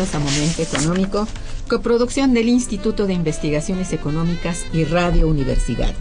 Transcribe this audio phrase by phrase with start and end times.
[0.00, 1.28] A Momento Económico,
[1.68, 5.92] coproducción del Instituto de Investigaciones Económicas y Radio Universidad.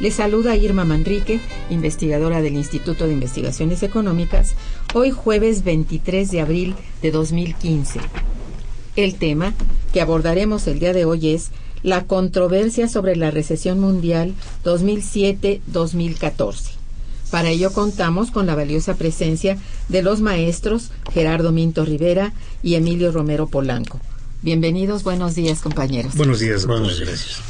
[0.00, 4.52] Les saluda Irma Manrique, investigadora del Instituto de Investigaciones Económicas,
[4.92, 8.00] hoy jueves 23 de abril de 2015.
[8.96, 9.54] El tema
[9.94, 11.48] que abordaremos el día de hoy es
[11.82, 16.77] la controversia sobre la recesión mundial 2007-2014.
[17.30, 19.58] Para ello contamos con la valiosa presencia
[19.88, 24.00] de los maestros Gerardo Minto Rivera y Emilio Romero Polanco.
[24.40, 26.14] Bienvenidos, buenos días compañeros.
[26.14, 27.40] Buenos días, buenos gracias.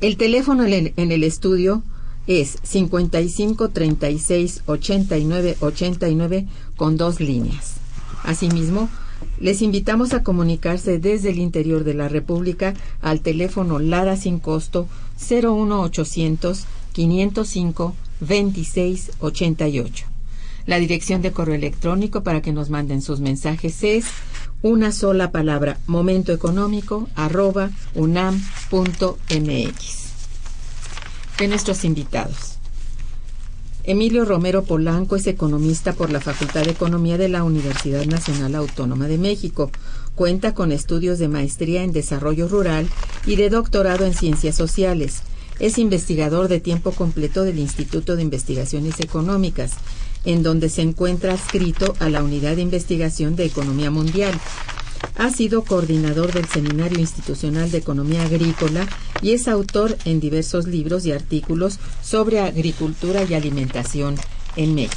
[0.00, 1.82] El teléfono en el estudio
[2.26, 6.46] es 55 36 89 89
[6.76, 7.74] con dos líneas.
[8.24, 8.90] Asimismo,
[9.38, 14.86] les invitamos a comunicarse desde el interior de la República al teléfono Lara sin costo
[15.18, 20.06] 01800 505 2688.
[20.66, 24.04] La dirección de correo electrónico para que nos manden sus mensajes es
[24.62, 28.40] una sola palabra momentoeconómico arroba unam.mx.
[31.38, 32.58] De nuestros invitados.
[33.84, 39.08] Emilio Romero Polanco es economista por la Facultad de Economía de la Universidad Nacional Autónoma
[39.08, 39.70] de México.
[40.14, 42.86] Cuenta con estudios de maestría en desarrollo rural
[43.24, 45.22] y de doctorado en ciencias sociales.
[45.60, 49.72] Es investigador de tiempo completo del Instituto de Investigaciones Económicas,
[50.24, 54.32] en donde se encuentra adscrito a la Unidad de Investigación de Economía Mundial.
[55.16, 58.88] Ha sido coordinador del Seminario Institucional de Economía Agrícola
[59.20, 64.16] y es autor en diversos libros y artículos sobre agricultura y alimentación
[64.56, 64.96] en México.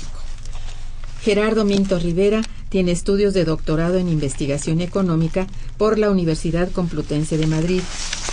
[1.23, 2.41] Gerardo Minto Rivera
[2.73, 5.45] tiene estudios de doctorado en investigación económica
[5.77, 7.81] por la Universidad Complutense de Madrid.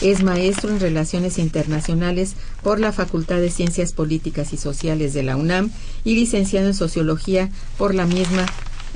[0.00, 5.37] Es maestro en Relaciones Internacionales por la Facultad de Ciencias Políticas y Sociales de la
[5.37, 5.70] UNAM
[6.05, 8.47] y licenciado en Sociología por la misma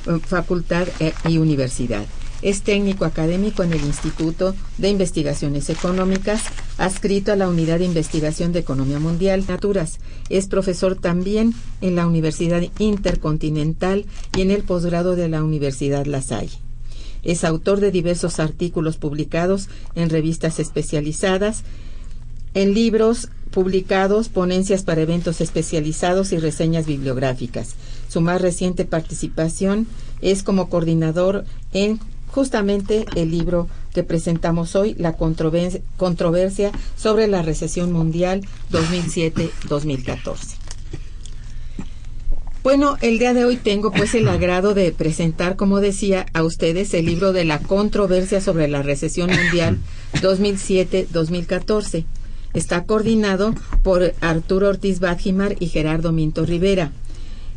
[0.06, 2.06] eh, facultad eh, y universidad.
[2.44, 6.42] Es técnico académico en el Instituto de Investigaciones Económicas,
[6.76, 9.98] adscrito a la Unidad de Investigación de Economía Mundial, Naturas.
[10.28, 14.04] Es profesor también en la Universidad Intercontinental
[14.36, 16.58] y en el posgrado de la Universidad La Salle.
[17.22, 21.64] Es autor de diversos artículos publicados en revistas especializadas,
[22.52, 27.74] en libros publicados, ponencias para eventos especializados y reseñas bibliográficas.
[28.10, 29.86] Su más reciente participación
[30.20, 32.00] es como coordinador en
[32.34, 38.40] justamente el libro que presentamos hoy, La controversia sobre la recesión mundial
[38.72, 40.56] 2007-2014.
[42.64, 46.92] Bueno, el día de hoy tengo pues el agrado de presentar, como decía, a ustedes
[46.94, 49.78] el libro de la controversia sobre la recesión mundial
[50.14, 52.04] 2007-2014.
[52.52, 53.54] Está coordinado
[53.84, 56.90] por Arturo Ortiz Badjimar y Gerardo Minto Rivera.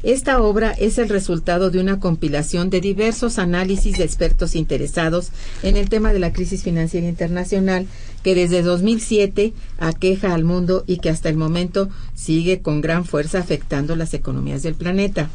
[0.07, 5.31] Esta obra es el resultado de una compilación de diversos análisis de expertos interesados
[5.63, 7.87] en el tema de la crisis financiera internacional
[8.23, 13.39] que desde 2007 aqueja al mundo y que hasta el momento sigue con gran fuerza
[13.39, 15.29] afectando las economías del planeta.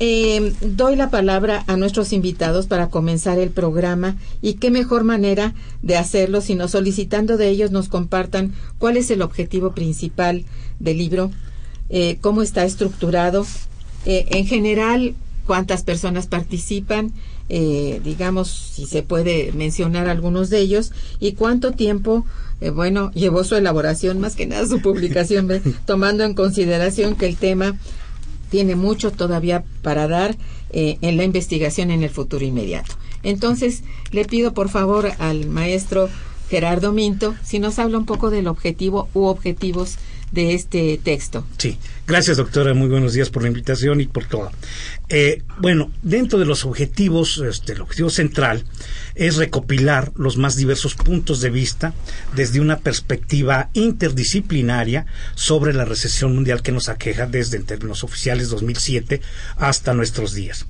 [0.00, 5.52] Eh, doy la palabra a nuestros invitados para comenzar el programa y qué mejor manera
[5.82, 10.46] de hacerlo sino solicitando de ellos nos compartan cuál es el objetivo principal
[10.80, 11.30] del libro
[11.94, 13.46] eh, cómo está estructurado,
[14.06, 15.14] eh, en general
[15.46, 17.12] cuántas personas participan,
[17.50, 22.24] eh, digamos, si se puede mencionar algunos de ellos, y cuánto tiempo,
[22.74, 25.50] bueno, llevó su elaboración, más que nada su publicación,
[25.84, 27.76] tomando en consideración que el tema
[28.50, 30.34] tiene mucho todavía para dar
[30.70, 32.94] en la investigación en el futuro inmediato.
[33.22, 36.08] Entonces, le pido por favor al maestro
[36.48, 39.98] Gerardo Minto si nos habla un poco del objetivo u objetivos
[40.32, 41.46] de este texto.
[41.58, 44.50] Sí, gracias doctora, muy buenos días por la invitación y por todo.
[45.08, 48.64] Eh, bueno, dentro de los objetivos, este, el objetivo central
[49.14, 51.92] es recopilar los más diversos puntos de vista
[52.34, 58.48] desde una perspectiva interdisciplinaria sobre la recesión mundial que nos aqueja desde en términos oficiales
[58.48, 59.20] 2007
[59.56, 60.66] hasta nuestros días.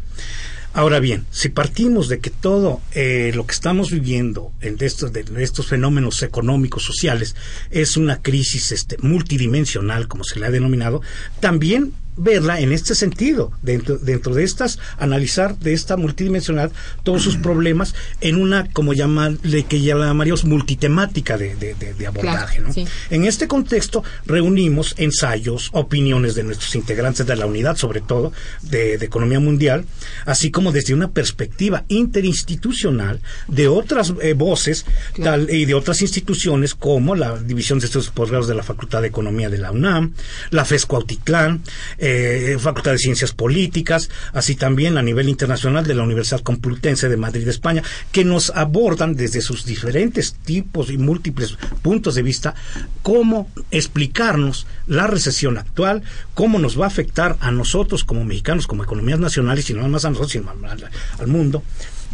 [0.74, 5.24] Ahora bien, si partimos de que todo eh, lo que estamos viviendo en estos, de
[5.42, 7.36] estos fenómenos económicos, sociales,
[7.70, 11.02] es una crisis este, multidimensional, como se le ha denominado,
[11.40, 16.70] también verla en este sentido, dentro, dentro de estas, analizar de esta multidimensional
[17.02, 22.60] todos sus problemas en una, como llamarle, que llamaríamos multitemática de, de, abordaje.
[22.60, 22.70] ¿no?
[23.10, 28.32] En este contexto reunimos ensayos, opiniones de nuestros integrantes de la unidad, sobre todo
[28.62, 29.84] de, economía mundial,
[30.26, 34.84] así como desde una perspectiva interinstitucional de otras eh, voces
[35.22, 39.08] tal, y de otras instituciones como la División de Estudios Posgrados de la Facultad de
[39.08, 40.14] Economía de la UNAM,
[40.50, 41.62] la FESCO Autitlán,
[42.04, 47.16] eh, Facultad de Ciencias Políticas, así también a nivel internacional de la Universidad Complutense de
[47.16, 52.56] Madrid, España, que nos abordan desde sus diferentes tipos y múltiples puntos de vista
[53.02, 56.02] cómo explicarnos la recesión actual,
[56.34, 60.04] cómo nos va a afectar a nosotros como mexicanos, como economías nacionales, y no más
[60.04, 61.62] a nosotros, sino al mundo.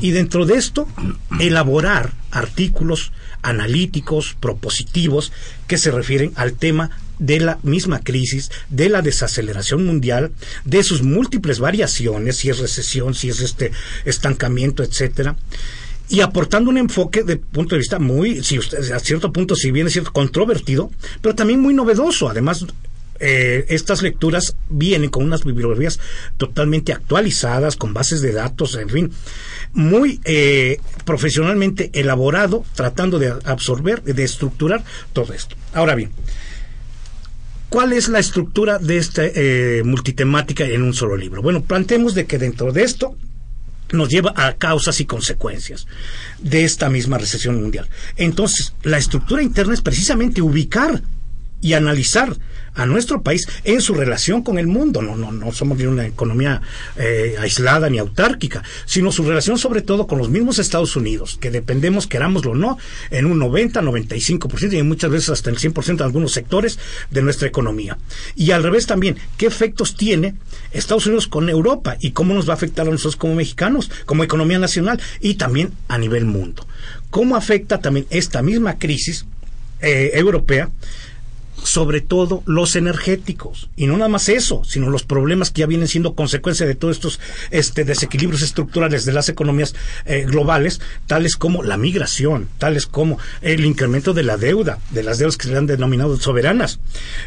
[0.02, 0.86] Y dentro de esto,
[1.40, 5.32] elaborar artículos analíticos, propositivos,
[5.66, 10.32] que se refieren al tema de la misma crisis, de la desaceleración mundial,
[10.64, 13.72] de sus múltiples variaciones, si es recesión, si es este
[14.04, 15.36] estancamiento, etcétera,
[16.08, 19.70] y aportando un enfoque de punto de vista muy, si usted, a cierto punto, si
[19.70, 22.28] bien es controvertido, pero también muy novedoso.
[22.28, 22.64] Además,
[23.20, 25.98] eh, estas lecturas vienen con unas bibliografías
[26.36, 29.12] totalmente actualizadas, con bases de datos, en fin,
[29.72, 35.56] muy eh, profesionalmente elaborado, tratando de absorber, de estructurar todo esto.
[35.74, 36.10] Ahora bien,
[37.68, 41.42] ¿Cuál es la estructura de esta eh, multitemática en un solo libro?
[41.42, 43.14] Bueno, planteemos de que dentro de esto
[43.92, 45.86] nos lleva a causas y consecuencias
[46.38, 47.88] de esta misma recesión mundial.
[48.16, 51.02] Entonces, la estructura interna es precisamente ubicar
[51.60, 52.36] y analizar
[52.78, 55.02] a nuestro país en su relación con el mundo.
[55.02, 56.62] No, no, no somos una economía
[56.96, 61.50] eh, aislada ni autárquica, sino su relación sobre todo con los mismos Estados Unidos, que
[61.50, 62.78] dependemos, querámoslo o no,
[63.10, 66.78] en un 90, 95% y muchas veces hasta el 100% de algunos sectores
[67.10, 67.98] de nuestra economía.
[68.36, 70.34] Y al revés también, ¿qué efectos tiene
[70.70, 74.22] Estados Unidos con Europa y cómo nos va a afectar a nosotros como mexicanos, como
[74.22, 76.66] economía nacional y también a nivel mundo?
[77.10, 79.26] ¿Cómo afecta también esta misma crisis
[79.80, 80.70] eh, europea?
[81.64, 83.70] Sobre todo los energéticos.
[83.76, 86.96] Y no nada más eso, sino los problemas que ya vienen siendo consecuencia de todos
[86.96, 89.74] estos este, desequilibrios estructurales de las economías
[90.04, 95.18] eh, globales, tales como la migración, tales como el incremento de la deuda, de las
[95.18, 96.80] deudas que se han denominado soberanas.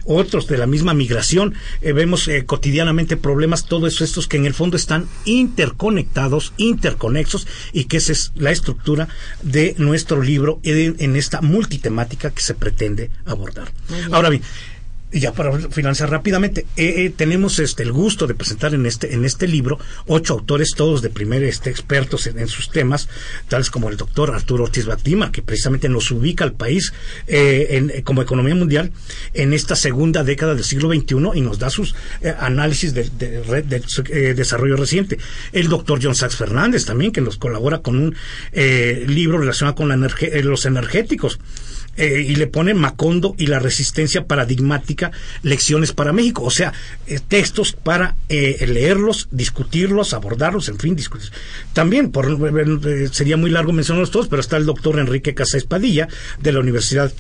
[0.06, 4.54] Otros de la misma migración, eh, vemos eh, cotidianamente problemas, todos estos que en el
[4.54, 9.08] fondo están interconectados, interconexos, y que esa es la estructura
[9.42, 13.72] de nuestro libro en, esta multitemática que se pretende abordar.
[14.12, 14.44] Ahora bien,
[15.14, 19.14] y ya para finalizar rápidamente, eh, eh, tenemos este el gusto de presentar en este
[19.14, 23.10] en este libro ocho autores todos de primer este expertos en, sus temas,
[23.50, 26.94] tales como el doctor Arturo Ortiz Batima, que precisamente nos ubica al país
[27.28, 28.92] eh, en, como economía mundial
[29.34, 31.94] en esta segunda década del siglo XXI y nos da sus
[32.40, 35.18] análisis del de, desarrollo reciente.
[35.52, 38.16] El doctor John Sachs Fernández también, que nos colabora con un
[38.54, 39.90] libro relacionado con
[40.44, 41.40] los energéticos.
[41.98, 45.12] Eh, y le pone Macondo y la resistencia paradigmática,
[45.44, 46.44] lecciones para México.
[46.44, 46.74] O sea,
[47.06, 51.32] eh, textos para eh, leerlos, discutirlos, abordarlos, en fin, discutir.
[51.74, 52.26] También, por,
[53.12, 56.08] sería muy largo mencionarlos todos, pero está el doctor Enrique Casa Espadilla
[56.40, 57.12] de la Universidad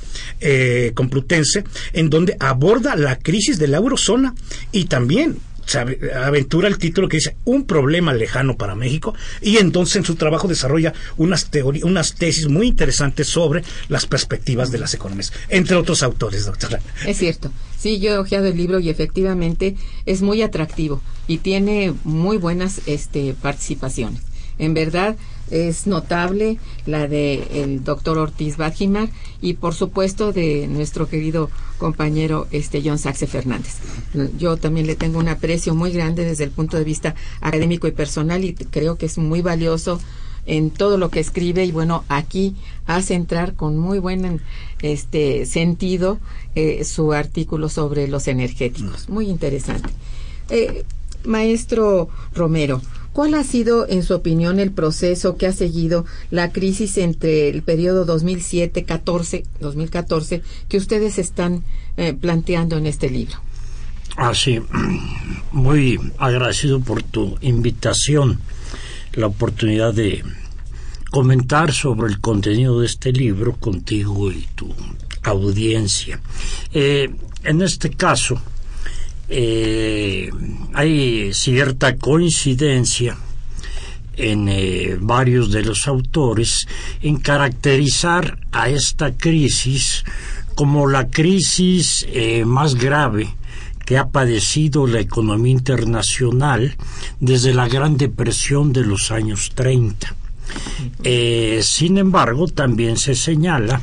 [0.93, 1.63] Complutense,
[1.93, 4.33] en donde aborda la crisis de la eurozona
[4.71, 5.37] y también
[5.75, 10.47] aventura el título que dice un problema lejano para México y entonces en su trabajo
[10.47, 16.03] desarrolla unas teorías, unas tesis muy interesantes sobre las perspectivas de las economías, entre otros
[16.03, 16.79] autores, doctora.
[17.05, 17.51] Es cierto.
[17.77, 19.75] Sí, yo he ojeado el libro y efectivamente
[20.05, 24.21] es muy atractivo y tiene muy buenas este, participaciones.
[24.59, 25.17] En verdad,
[25.51, 29.09] es notable la de el doctor Ortiz Badjimar
[29.41, 33.75] y por supuesto de nuestro querido compañero este John Saxe Fernández.
[34.37, 37.91] Yo también le tengo un aprecio muy grande desde el punto de vista académico y
[37.91, 39.99] personal y creo que es muy valioso
[40.45, 42.55] en todo lo que escribe y bueno aquí
[42.87, 44.41] hace entrar con muy buen
[44.81, 46.19] este sentido
[46.55, 49.89] eh, su artículo sobre los energéticos muy interesante
[50.49, 50.83] eh,
[51.25, 52.81] maestro Romero
[53.13, 57.61] ¿Cuál ha sido, en su opinión, el proceso que ha seguido la crisis entre el
[57.61, 61.65] periodo 2007-2014 que ustedes están
[61.97, 63.35] eh, planteando en este libro?
[64.15, 64.61] Ah, sí.
[65.51, 68.39] Muy agradecido por tu invitación,
[69.13, 70.23] la oportunidad de
[71.09, 74.73] comentar sobre el contenido de este libro contigo y tu
[75.23, 76.21] audiencia.
[76.73, 77.13] Eh,
[77.43, 78.41] en este caso,
[79.33, 80.29] eh,
[80.73, 83.15] hay cierta coincidencia
[84.17, 86.67] en eh, varios de los autores
[87.01, 90.03] en caracterizar a esta crisis
[90.53, 93.33] como la crisis eh, más grave
[93.85, 96.75] que ha padecido la economía internacional
[97.21, 100.13] desde la Gran Depresión de los años 30.
[101.61, 103.81] sin embargo, también se señala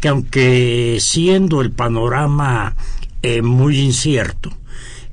[0.00, 2.74] que aunque siendo el panorama
[3.42, 4.50] muy incierto,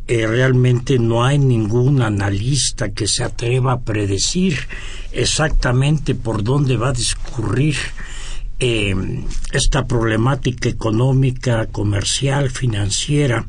[0.08, 4.60] eh, realmente no hay ningún analista que se atreva a predecir
[5.12, 7.76] exactamente por dónde va a discurrir
[8.60, 8.96] eh,
[9.52, 13.48] esta problemática económica, comercial, financiera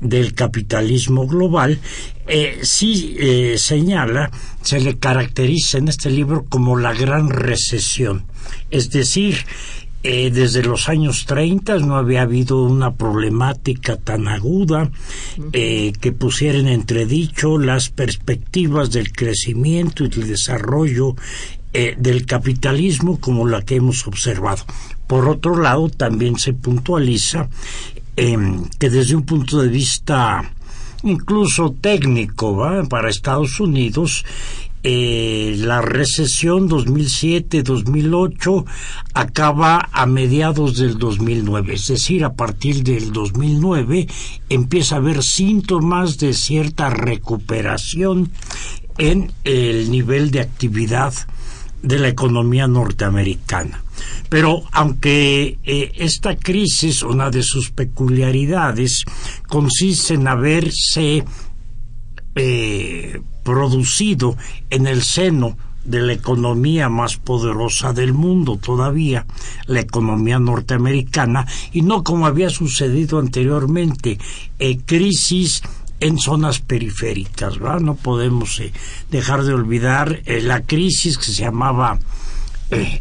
[0.00, 1.78] del capitalismo global,
[2.26, 3.16] eh, sí
[3.56, 4.30] señala,
[4.62, 8.24] se le caracteriza en este libro como la gran recesión.
[8.70, 9.44] Es decir,
[10.04, 14.90] eh, desde los años 30 no había habido una problemática tan aguda
[15.52, 21.14] eh, que pusiera en entredicho las perspectivas del crecimiento y del desarrollo
[21.72, 24.64] eh, del capitalismo como la que hemos observado.
[25.06, 27.48] Por otro lado, también se puntualiza
[28.16, 30.52] em, que desde un punto de vista
[31.04, 34.24] incluso técnico para Estados Unidos
[34.84, 38.64] eh, la recesión 2007-2008
[39.14, 44.08] acaba a mediados del 2009, es decir, a partir del 2009
[44.48, 48.32] empieza a haber síntomas de cierta recuperación
[48.98, 51.14] en el nivel de actividad
[51.82, 53.82] de la economía norteamericana.
[54.28, 59.04] Pero aunque eh, esta crisis, una de sus peculiaridades,
[59.48, 61.24] consiste en haberse
[62.34, 64.36] eh, producido
[64.70, 69.26] en el seno de la economía más poderosa del mundo todavía,
[69.66, 74.18] la economía norteamericana, y no como había sucedido anteriormente,
[74.58, 75.62] eh, crisis
[76.00, 77.60] en zonas periféricas.
[77.60, 78.72] No podemos eh,
[79.10, 81.98] dejar de olvidar eh, la crisis que se llamaba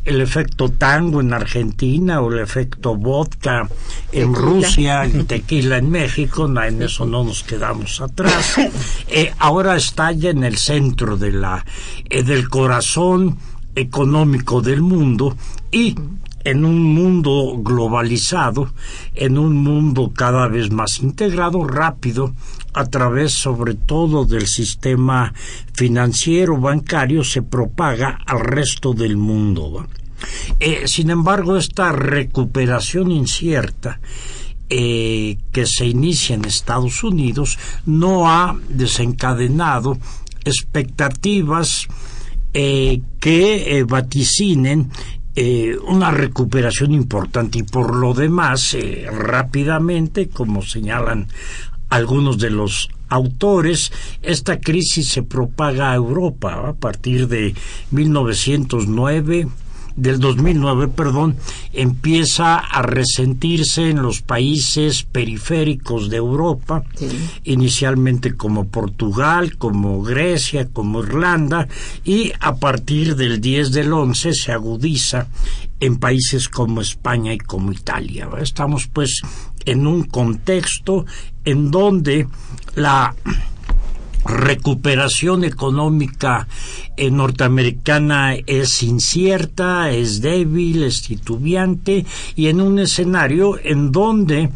[0.05, 3.69] el efecto tango en Argentina o el efecto vodka
[4.11, 8.55] en Rusia, y tequila en México, en eso no nos quedamos atrás.
[9.13, 11.65] Eh, ahora está ya en el centro de la,
[12.09, 13.37] eh, del corazón
[13.75, 15.35] económico del mundo
[15.69, 15.95] y
[16.43, 18.73] en un mundo globalizado,
[19.15, 22.33] en un mundo cada vez más integrado, rápido,
[22.73, 25.33] a través sobre todo del sistema
[25.73, 29.87] financiero bancario, se propaga al resto del mundo.
[30.59, 33.99] Eh, sin embargo, esta recuperación incierta
[34.69, 39.97] eh, que se inicia en Estados Unidos no ha desencadenado
[40.45, 41.87] expectativas
[42.53, 44.91] eh, que vaticinen
[45.35, 51.27] eh, una recuperación importante y por lo demás eh, rápidamente como señalan
[51.89, 57.53] algunos de los autores, esta crisis se propaga a Europa a partir de
[57.91, 59.47] 1909
[59.95, 61.35] del 2009, perdón,
[61.73, 66.83] empieza a resentirse en los países periféricos de Europa,
[67.43, 71.67] inicialmente como Portugal, como Grecia, como Irlanda,
[72.03, 75.27] y a partir del 10 del 11 se agudiza
[75.79, 78.29] en países como España y como Italia.
[78.39, 79.21] Estamos pues
[79.65, 81.05] en un contexto
[81.43, 82.27] en donde
[82.75, 83.15] la
[84.25, 86.47] recuperación económica
[86.97, 94.49] eh, norteamericana es incierta, es débil, es titubeante y en un escenario en donde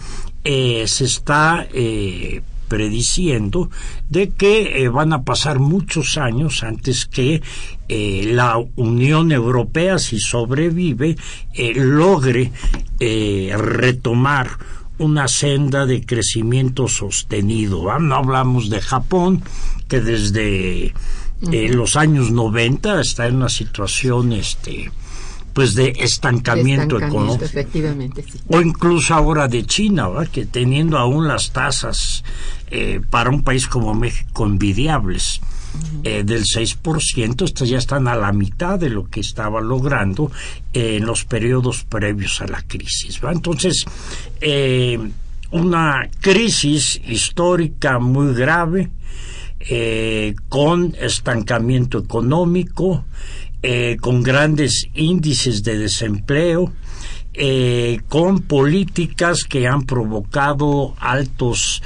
[0.44, 3.70] eh, se está eh, prediciendo
[4.10, 7.42] de que van a pasar muchos años antes que
[7.88, 11.16] la Unión Europea, si sobrevive,
[11.76, 12.52] logre
[13.00, 14.50] retomar
[14.98, 18.00] una senda de crecimiento sostenido.
[18.00, 19.44] No hablamos de Japón,
[19.88, 20.94] que desde
[21.52, 24.92] eh, los años 90 está en una situación este
[25.54, 27.46] pues de estancamiento, económico.
[28.50, 32.26] O incluso ahora de China, que teniendo aún las tasas
[32.72, 35.40] eh, para un país como México envidiables.
[36.04, 40.32] Eh, del 6%, estas ya están a la mitad de lo que estaba logrando
[40.72, 43.20] en los periodos previos a la crisis.
[43.24, 43.86] Entonces,
[44.40, 45.00] eh,
[45.50, 48.92] una crisis histórica muy grave,
[49.60, 53.06] eh, con estancamiento económico,
[54.00, 56.72] con grandes índices de desempleo,
[58.10, 61.82] con políticas que han provocado altos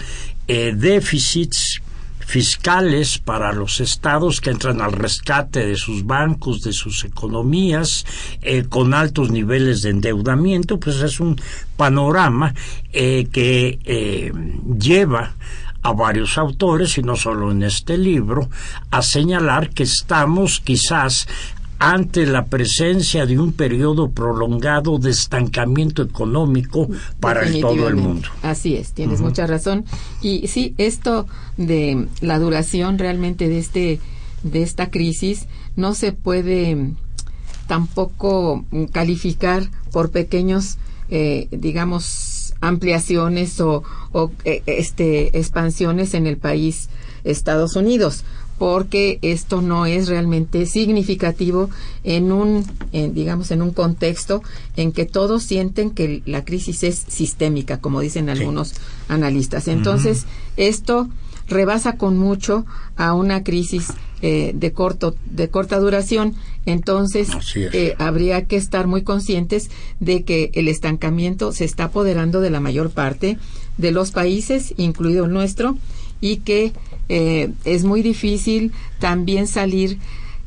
[0.45, 1.81] déficits
[2.29, 8.05] fiscales para los estados que entran al rescate de sus bancos, de sus economías,
[8.43, 11.41] eh, con altos niveles de endeudamiento, pues es un
[11.75, 12.53] panorama
[12.93, 14.31] eh, que eh,
[14.79, 15.33] lleva
[15.81, 18.47] a varios autores, y no solo en este libro,
[18.91, 21.27] a señalar que estamos quizás
[21.79, 26.89] ante la presencia de un periodo prolongado de estancamiento económico
[27.21, 28.27] para todo el mundo.
[28.43, 29.85] Así es, tienes mucha razón.
[30.21, 33.99] Y sí, esto de la duración realmente de este
[34.43, 36.91] de esta crisis no se puede
[37.67, 40.77] tampoco calificar por pequeños,
[41.09, 46.89] eh, digamos, ampliaciones o, o eh, este expansiones en el país
[47.23, 48.23] Estados Unidos
[48.59, 51.69] porque esto no es realmente significativo
[52.03, 54.43] en un, digamos, en un contexto
[54.75, 58.73] en que todos sienten que la crisis es sistémica, como dicen algunos
[59.07, 59.67] analistas.
[59.67, 60.25] Entonces,
[60.57, 61.09] esto
[61.47, 63.87] rebasa con mucho a una crisis
[64.21, 66.35] eh, de corto de corta duración.
[66.65, 69.69] Entonces eh, habría que estar muy conscientes
[70.01, 73.37] de que el estancamiento se está apoderando de la mayor parte
[73.77, 75.77] de los países incluido el nuestro
[76.19, 76.73] y que
[77.09, 79.97] eh, es muy difícil también salir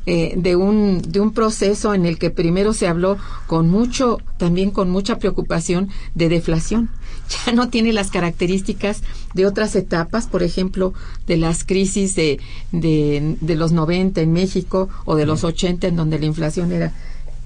[0.05, 4.71] eh, de un de un proceso en el que primero se habló con mucho también
[4.71, 6.89] con mucha preocupación de deflación.
[7.45, 9.01] Ya no tiene las características
[9.33, 10.93] de otras etapas por ejemplo
[11.25, 12.39] de las crisis de
[12.73, 16.93] de, de los 90 en México o de los 80 en donde la inflación era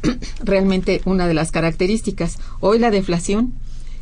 [0.43, 2.39] realmente una de las características.
[2.59, 3.53] Hoy la deflación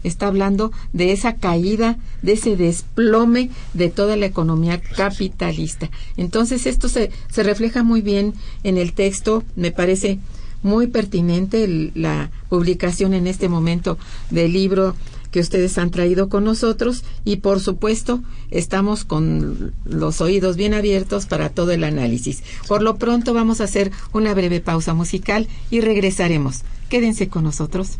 [0.07, 5.89] está hablando de esa caída, de ese desplome de toda la economía capitalista.
[6.17, 10.19] Entonces, esto se, se refleja muy bien en el texto, me parece
[10.63, 13.99] muy pertinente la publicación en este momento
[14.31, 14.95] del libro
[15.35, 21.25] que ustedes han traído con nosotros y por supuesto estamos con los oídos bien abiertos
[21.25, 22.41] para todo el análisis.
[22.69, 26.61] Por lo pronto vamos a hacer una breve pausa musical y regresaremos.
[26.89, 27.99] Quédense con nosotros.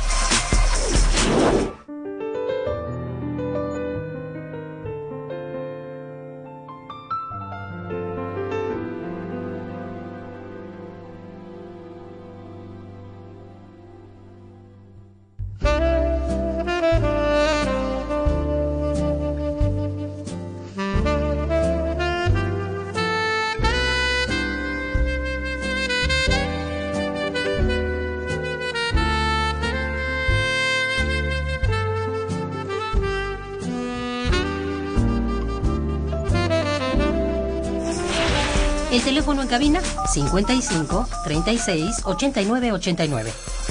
[39.51, 43.70] Cabina 55 36 89 89.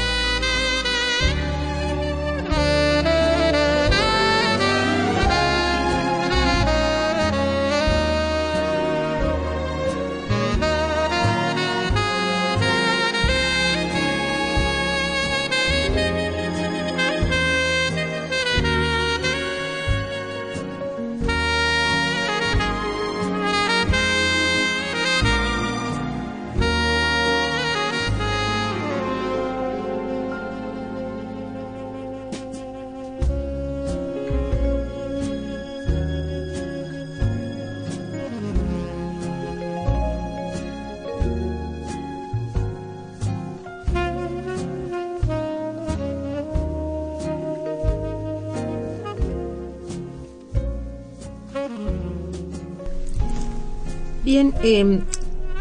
[54.63, 54.99] Eh,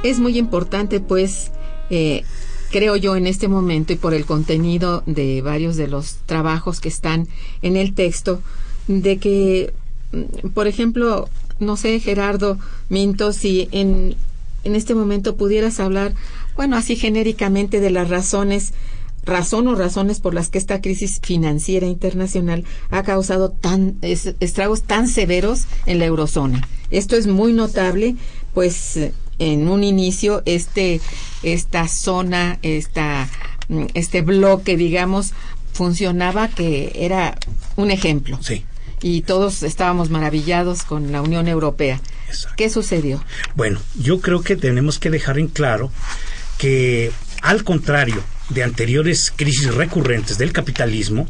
[0.02, 1.50] es muy importante, pues,
[1.90, 2.24] eh,
[2.70, 6.88] creo yo en este momento y por el contenido de varios de los trabajos que
[6.88, 7.28] están
[7.62, 8.40] en el texto,
[8.86, 9.72] de que,
[10.12, 14.14] mm, por ejemplo, no sé, Gerardo Minto, si en,
[14.64, 16.14] en este momento pudieras hablar,
[16.56, 18.72] bueno, así genéricamente de las razones
[19.24, 25.08] razón o razones por las que esta crisis financiera internacional ha causado tan estragos tan
[25.08, 26.66] severos en la eurozona.
[26.90, 28.16] Esto es muy notable
[28.54, 28.98] pues
[29.38, 31.00] en un inicio este
[31.42, 33.28] esta zona esta
[33.68, 35.32] mm, este bloque digamos
[35.72, 37.38] funcionaba que era
[37.76, 38.64] un ejemplo Sí.
[39.02, 42.54] y todos estábamos maravillados con la Unión Europea Exacto.
[42.56, 43.22] qué sucedió
[43.54, 45.90] Bueno, yo creo que tenemos que dejar en claro
[46.58, 47.10] que,
[47.42, 51.26] al contrario de anteriores crisis recurrentes del capitalismo,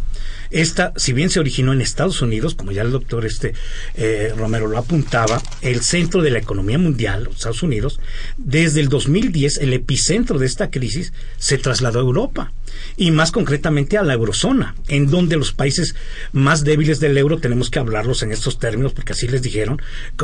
[0.50, 3.54] esta, si bien se originó en Estados Unidos, como ya el doctor este,
[3.94, 8.00] eh, Romero lo apuntaba, el centro de la economía mundial, los Estados Unidos,
[8.36, 12.52] desde el 2010 el epicentro de esta crisis se trasladó a Europa
[12.96, 15.94] y más concretamente a la eurozona, en donde los países
[16.33, 19.80] más débiles del euro tenemos que hablarlos en estos términos porque así les dijeron,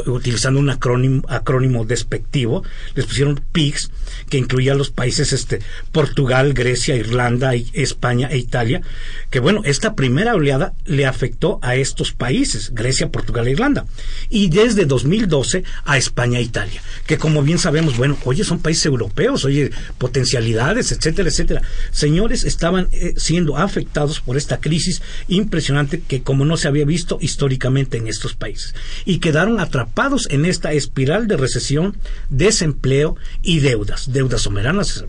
[0.06, 3.90] utilizando un acrónimo, acrónimo despectivo, les pusieron PIGS,
[4.28, 5.60] que incluía los países este,
[5.92, 8.82] Portugal, Grecia, Irlanda, España e Italia,
[9.30, 13.86] que bueno, esta primera oleada le afectó a estos países, Grecia, Portugal e Irlanda,
[14.30, 18.86] y desde 2012 a España e Italia, que como bien sabemos, bueno, oye, son países
[18.86, 21.62] europeos, oye, potencialidades, etcétera, etcétera.
[21.90, 27.18] Señores, estaban eh, siendo afectados por esta crisis impresionante que como no se había visto
[27.20, 31.96] históricamente en estos países, y quedaron atrapados en esta espiral de recesión,
[32.30, 35.04] desempleo y deudas, deudas soberanas,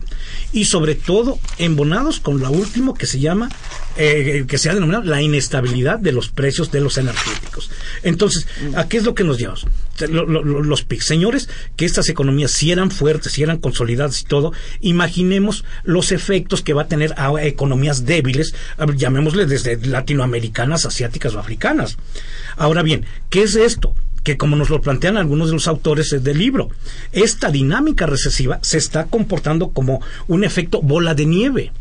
[0.52, 3.48] y sobre todo embonados con lo último que se llama,
[3.96, 7.70] eh, que se ha denominado la inestabilidad de los precios de los energéticos.
[8.02, 9.66] Entonces, ¿a qué es lo que nos llevamos?
[10.08, 11.02] Lo- lo- lo- los PIC.
[11.02, 16.62] Señores, que estas economías si eran fuertes, si eran consolidadas y todo, imaginemos los efectos
[16.62, 18.54] que va a tener a economías débiles,
[18.96, 21.98] llamémosle desde latinoamericanas, asiáticas o africanas.
[22.56, 23.94] Ahora bien, ¿qué es esto?
[24.24, 26.68] que como nos lo plantean algunos de los autores del libro,
[27.12, 31.72] esta dinámica recesiva se está comportando como un efecto bola de nieve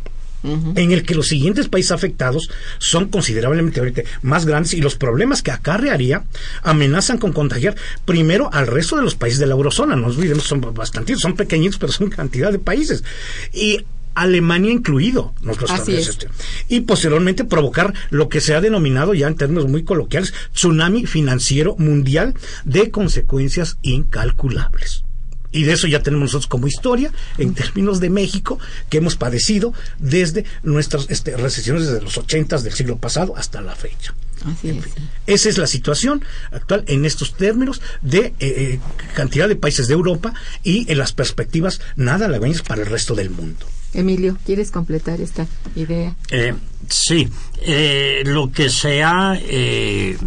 [0.43, 5.51] en el que los siguientes países afectados son considerablemente más grandes y los problemas que
[5.51, 6.23] acarrearía
[6.61, 9.95] amenazan con contagiar primero al resto de los países de la eurozona.
[9.95, 13.03] No olvidemos, son bastantitos, son pequeñitos, pero son cantidad de países.
[13.51, 13.83] Y
[14.21, 16.07] Alemania incluido, lo Así es.
[16.09, 16.27] este.
[16.67, 21.75] Y posteriormente provocar lo que se ha denominado ya en términos muy coloquiales, tsunami financiero
[21.77, 22.33] mundial
[22.65, 25.03] de consecuencias incalculables.
[25.51, 29.73] Y de eso ya tenemos nosotros como historia, en términos de México, que hemos padecido
[29.97, 34.13] desde nuestras este, recesiones desde los ochentas del siglo pasado hasta la fecha.
[34.45, 34.85] así es
[35.25, 38.79] Esa es la situación actual en estos términos de eh, eh,
[39.15, 43.29] cantidad de países de Europa y en las perspectivas nada halagüeñas para el resto del
[43.29, 43.65] mundo.
[43.93, 46.53] Emilio quieres completar esta idea Eh,
[46.89, 47.27] sí,
[47.61, 50.17] eh, lo que se ha eh,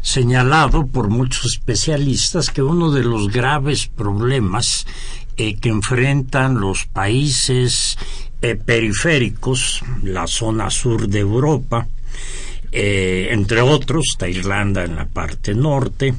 [0.00, 4.86] señalado por muchos especialistas que uno de los graves problemas
[5.34, 7.96] que enfrentan los países
[8.64, 11.88] periféricos, la zona sur de Europa,
[12.70, 16.14] entre otros, está Irlanda en la parte norte,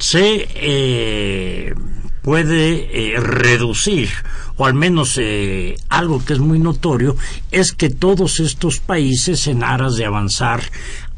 [0.00, 1.74] se
[2.22, 4.10] puede eh, reducir,
[4.56, 7.16] o al menos eh, algo que es muy notorio,
[7.50, 10.62] es que todos estos países en aras de avanzar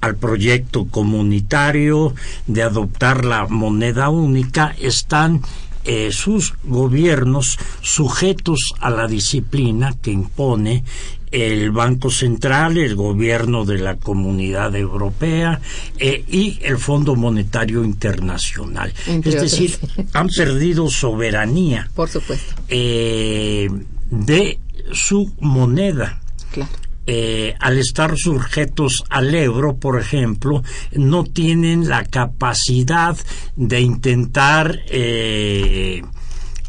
[0.00, 2.14] al proyecto comunitario,
[2.46, 5.42] de adoptar la moneda única, están
[5.84, 10.84] eh, sus gobiernos sujetos a la disciplina que impone
[11.32, 15.60] el Banco Central, el gobierno de la Comunidad Europea
[15.98, 18.92] eh, y el Fondo Monetario Internacional.
[19.06, 19.78] Entre es decir,
[20.12, 23.68] han perdido soberanía Por supuesto, eh,
[24.10, 24.58] de
[24.92, 26.20] su moneda.
[26.52, 26.70] claro.
[27.04, 33.16] Eh, al estar sujetos al euro, por ejemplo, no tienen la capacidad
[33.56, 36.02] de intentar eh,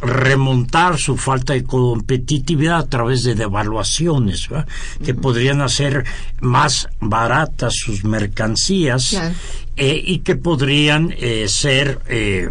[0.04, 4.68] remontar su falta de competitividad a través de devaluaciones, ¿verdad?
[5.04, 6.04] que podrían hacer
[6.42, 9.36] más baratas sus mercancías Claro.
[9.78, 12.48] eh, y que podrían eh, ser eh,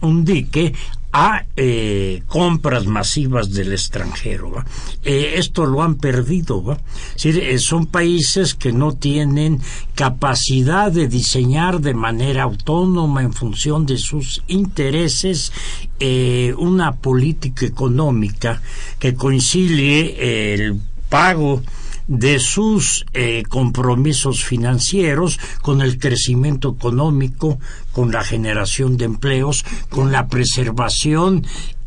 [0.00, 0.74] un dique
[1.12, 4.64] a eh, compras masivas del extranjero.
[5.02, 6.78] Eh, esto lo han perdido.
[7.22, 9.60] eh, son países que no tienen
[9.94, 15.52] capacidad de diseñar de manera autónoma en función de sus intereses
[16.00, 18.62] eh, una política económica
[18.98, 21.62] que concilie el pago
[22.06, 27.58] de sus eh, compromisos financieros con el crecimiento económico,
[27.92, 31.44] con la generación de empleos, con la preservación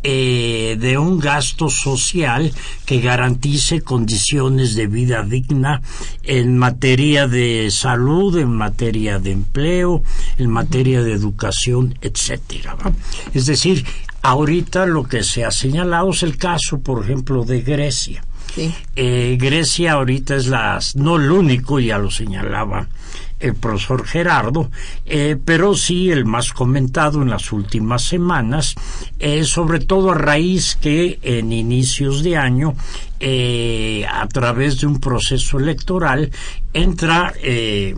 [0.07, 2.53] eh, de un gasto social
[2.85, 5.81] que garantice condiciones de vida digna
[6.21, 10.03] en materia de salud, en materia de empleo,
[10.37, 12.77] en materia de educación, etcétera.
[13.33, 13.83] Es decir,
[14.21, 18.23] ahorita lo que se ha señalado es el caso, por ejemplo, de Grecia.
[18.95, 22.87] Eh, Grecia ahorita es la, no el único, ya lo señalaba
[23.39, 24.71] el profesor Gerardo,
[25.05, 28.75] eh, pero sí el más comentado en las últimas semanas,
[29.19, 32.75] eh, sobre todo a raíz que en inicios de año,
[33.19, 36.31] eh, a través de un proceso electoral,
[36.73, 37.95] entra eh,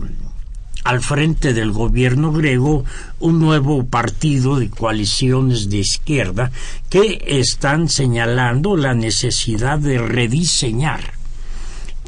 [0.84, 2.84] al frente del gobierno griego
[3.20, 6.50] un nuevo partido de coaliciones de izquierda
[6.88, 11.18] que están señalando la necesidad de rediseñar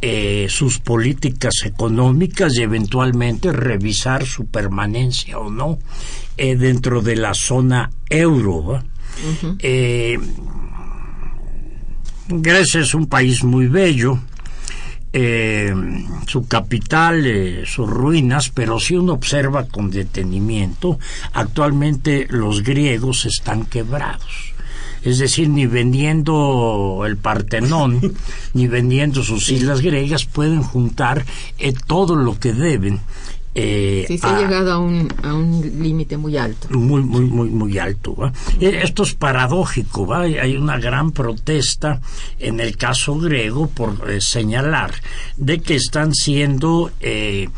[0.02, 5.78] eh, sus políticas económicas y eventualmente revisar su permanencia o no
[6.38, 8.82] eh, dentro de la zona euro.
[9.58, 10.18] Eh,
[12.28, 14.18] Grecia es un país muy bello,
[15.12, 15.74] eh,
[16.26, 20.98] su capital, eh, sus ruinas, pero si uno observa con detenimiento,
[21.32, 24.54] actualmente los griegos están quebrados.
[25.02, 28.14] Es decir, ni vendiendo el Partenón,
[28.54, 31.24] ni vendiendo sus islas griegas pueden juntar
[31.58, 33.00] eh, todo lo que deben.
[33.54, 36.68] Eh, Sí, se a- ha llegado a un, a un límite muy alto.
[36.70, 38.32] muy muy muy muy alto ¿va?
[38.60, 40.20] Eh, esto es paradójico ¿va?
[40.22, 42.00] Hay- hay una gran protesta
[42.38, 44.92] en el caso griego por eh, señalar
[45.36, 47.48] de que están siendo eh,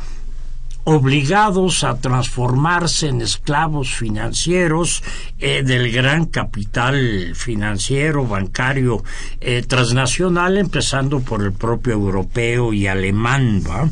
[0.85, 5.05] obligados a transformarse en esclavos financieros
[5.39, 9.05] eh, del gran capital financiero, bancario,
[9.41, 13.89] eh, transnacional, empezando por el propio europeo y alemán, ¿va?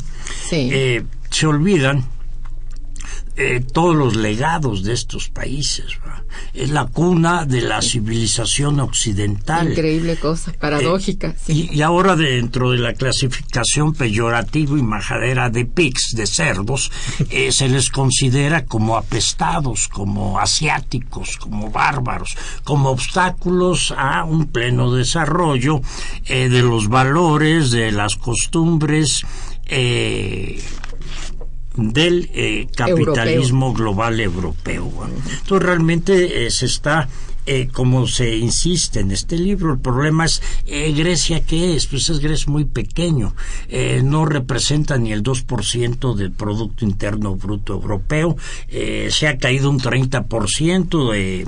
[0.49, 0.69] Sí.
[0.71, 2.05] Eh, se olvidan
[3.37, 5.85] eh, todos los legados de estos países.
[6.53, 9.71] Es la cuna de la civilización occidental.
[9.71, 11.33] Increíble cosa, paradójica.
[11.45, 11.69] sí.
[11.71, 16.91] Y, y ahora dentro de la clasificación peyorativa y majadera de pigs, de cerdos,
[17.29, 24.91] eh, se les considera como apestados, como asiáticos, como bárbaros, como obstáculos a un pleno
[24.93, 25.81] desarrollo
[26.25, 29.25] eh, de los valores, de las costumbres.
[29.65, 30.61] eh,
[31.81, 34.91] del eh, capitalismo global europeo.
[35.39, 37.07] Entonces realmente eh, se está
[37.47, 41.87] eh, como se insiste en este libro, el problema es eh, Grecia, ¿qué es?
[41.87, 43.33] Pues es Grecia muy pequeño,
[43.67, 48.37] eh, no representa ni el 2% del Producto Interno Bruto Europeo,
[48.69, 51.47] se ha caído un 30% de,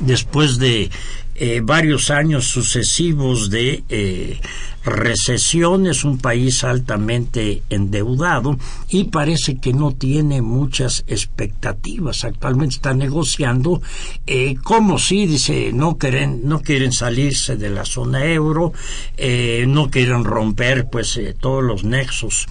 [0.00, 0.90] después de
[1.38, 4.40] eh, varios años sucesivos de eh,
[4.88, 12.24] recesión, es un país altamente endeudado y parece que no tiene muchas expectativas.
[12.24, 13.82] Actualmente está negociando
[14.26, 18.72] eh, como si, dice, no quieren, no quieren salirse de la zona euro,
[19.16, 22.46] eh, no quieren romper pues eh, todos los nexos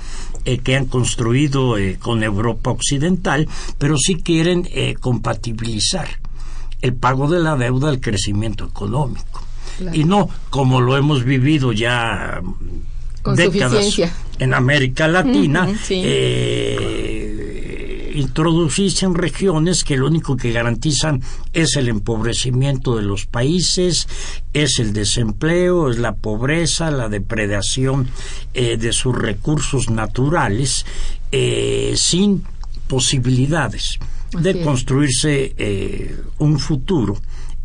[0.64, 4.66] que han construido con Europa Occidental, pero sí quieren
[5.02, 6.08] compatibilizar
[6.82, 9.44] el pago de la deuda al crecimiento económico.
[9.94, 12.42] Y no como lo hemos vivido ya
[13.22, 14.12] Con décadas suficiencia.
[14.40, 16.02] en América Latina, sí.
[16.04, 17.18] eh,
[18.16, 21.22] introducirse en regiones que lo único que garantizan
[21.54, 24.08] es el empobrecimiento de los países,
[24.54, 28.08] es el desempleo, es la pobreza, la depredación
[28.56, 30.88] eh, de sus recursos naturales,
[31.32, 32.44] eh, sin
[32.88, 34.00] posibilidades
[34.32, 37.18] de Así construirse eh, un futuro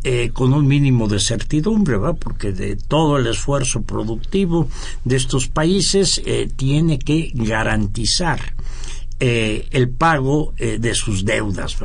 [0.03, 2.13] eh, con un mínimo de certidumbre, ¿va?
[2.13, 4.67] porque de todo el esfuerzo productivo
[5.05, 8.53] de estos países eh, tiene que garantizar
[9.25, 11.77] eh, el pago eh, de sus deudas,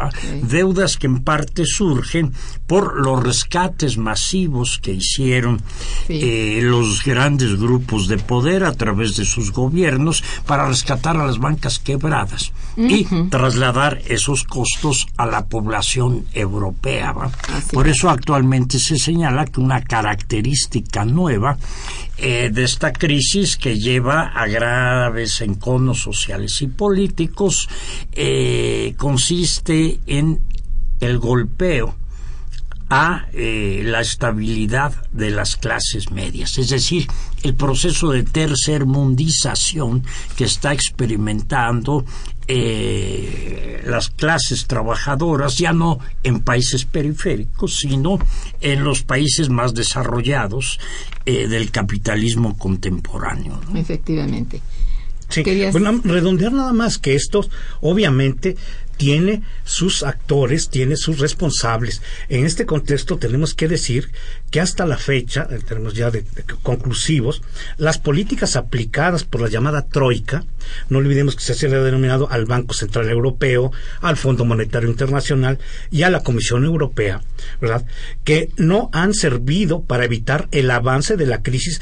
[0.42, 2.32] deudas que en parte surgen
[2.66, 5.62] por los rescates masivos que hicieron
[6.08, 11.38] eh, los grandes grupos de poder a través de sus gobiernos para rescatar a las
[11.38, 17.14] bancas quebradas y trasladar esos costos a la población europea.
[17.72, 21.56] Por eso actualmente se señala que una característica nueva
[22.18, 27.68] eh, de esta crisis que lleva a graves enconos sociales y políticos
[28.12, 30.40] eh, consiste en
[31.00, 31.94] el golpeo
[32.90, 37.06] a eh, la estabilidad de las clases medias, es decir,
[37.42, 40.04] el proceso de tercermundización
[40.36, 42.04] que está experimentando
[42.50, 48.18] eh, las clases trabajadoras, ya no en países periféricos, sino
[48.60, 50.80] en los países más desarrollados
[51.26, 53.60] eh, del capitalismo contemporáneo.
[53.74, 54.62] Efectivamente.
[55.28, 57.46] Sí, bueno, redondear nada más que esto,
[57.82, 58.56] obviamente,
[58.98, 62.02] tiene sus actores, tiene sus responsables.
[62.28, 64.10] En este contexto tenemos que decir
[64.50, 66.24] que hasta la fecha, en términos ya de,
[66.62, 67.42] conclusivos,
[67.76, 70.44] las políticas aplicadas por la llamada Troika,
[70.88, 75.58] no olvidemos que se ha denominado al Banco Central Europeo, al Fondo Monetario Internacional
[75.90, 77.22] y a la Comisión Europea,
[77.60, 77.84] ¿verdad?
[78.24, 81.80] Que no han servido para evitar el avance de la crisis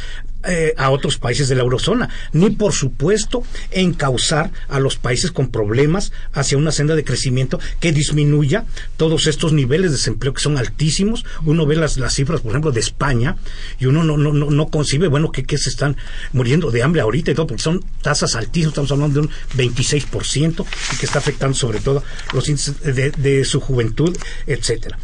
[0.48, 5.48] eh, a otros países de la eurozona, ni por supuesto encauzar a los países con
[5.48, 8.64] problemas hacia una senda de crecimiento que disminuya
[8.96, 11.24] todos estos niveles de desempleo que son altísimos.
[11.44, 13.36] Uno ve las, las cifras, por ejemplo, de España
[13.78, 15.96] y uno no, no, no, no concibe, bueno, que, que, se están
[16.32, 20.66] muriendo de hambre ahorita y todo, porque son tasas altísimas, estamos hablando de un 26%
[20.92, 24.16] y que está afectando sobre todo los índices de, de su juventud,
[24.46, 24.98] etcétera.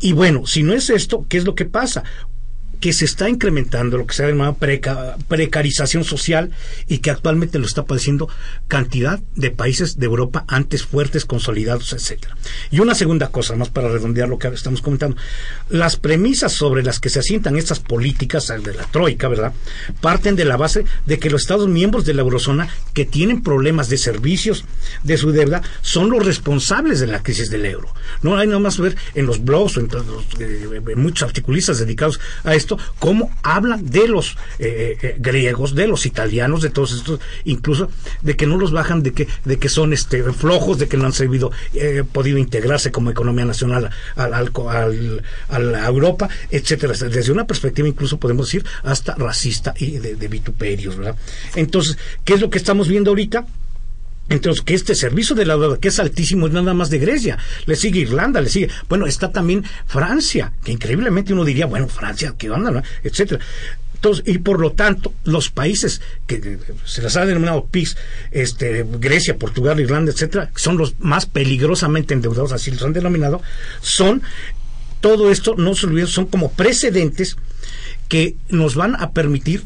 [0.00, 2.04] Y bueno, si no es esto, ¿qué es lo que pasa?
[2.86, 4.56] Que se está incrementando lo que se ha llamado
[5.26, 6.52] precarización social
[6.86, 8.28] y que actualmente lo está padeciendo
[8.68, 12.36] cantidad de países de Europa antes fuertes, consolidados, etcétera.
[12.70, 15.16] Y una segunda cosa, más para redondear lo que estamos comentando,
[15.68, 19.52] las premisas sobre las que se asientan estas políticas de la troika, ¿verdad?
[20.00, 23.88] Parten de la base de que los Estados miembros de la eurozona que tienen problemas
[23.88, 24.64] de servicios
[25.02, 27.92] de su deuda son los responsables de la crisis del euro.
[28.22, 29.88] No hay nada más ver en los blogs o en,
[30.38, 36.06] eh, muchos articulistas dedicados a esto cómo hablan de los eh, eh, griegos, de los
[36.06, 37.90] italianos, de todos estos, incluso
[38.22, 41.06] de que no los bajan, de que, de que son este, flojos, de que no
[41.06, 46.94] han servido, eh, podido integrarse como economía nacional al, al, a la Europa, etcétera.
[46.94, 51.16] Desde una perspectiva incluso podemos decir hasta racista y de, de vituperios, ¿verdad?
[51.54, 53.46] Entonces, ¿qué es lo que estamos viendo ahorita?
[54.28, 57.38] Entonces, que este servicio de la deuda, que es altísimo, es nada más de Grecia.
[57.66, 58.68] Le sigue Irlanda, le sigue.
[58.88, 62.82] Bueno, está también Francia, que increíblemente uno diría, bueno, Francia, ¿qué onda?
[63.04, 63.40] Etcétera.
[63.94, 67.96] Entonces, y por lo tanto, los países que se les ha denominado PIS,
[68.30, 73.40] este, Grecia, Portugal, Irlanda, etcétera, son los más peligrosamente endeudados, así los han denominado,
[73.80, 74.22] son
[75.00, 77.36] todo esto, no se olviden, son como precedentes
[78.08, 79.64] que nos van a permitir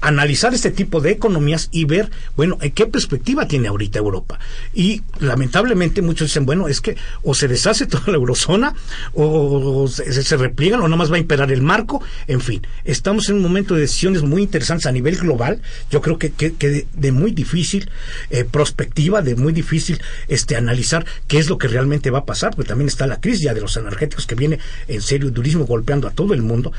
[0.00, 4.38] analizar este tipo de economías y ver, bueno, en qué perspectiva tiene ahorita Europa.
[4.72, 8.74] Y lamentablemente muchos dicen, bueno, es que o se deshace toda la eurozona
[9.14, 12.02] o, se, repliegan o nada más va a imperar el marco.
[12.26, 15.60] En fin, estamos en un momento de decisiones muy interesantes a nivel global.
[15.90, 17.90] Yo creo que, que, de, muy difícil
[18.30, 22.54] eh, perspectiva, de muy difícil este analizar qué es lo que realmente va a pasar,
[22.54, 24.58] porque también está la crisis ya de los energéticos que viene
[24.88, 26.72] en serio durísimo golpeando a todo el mundo,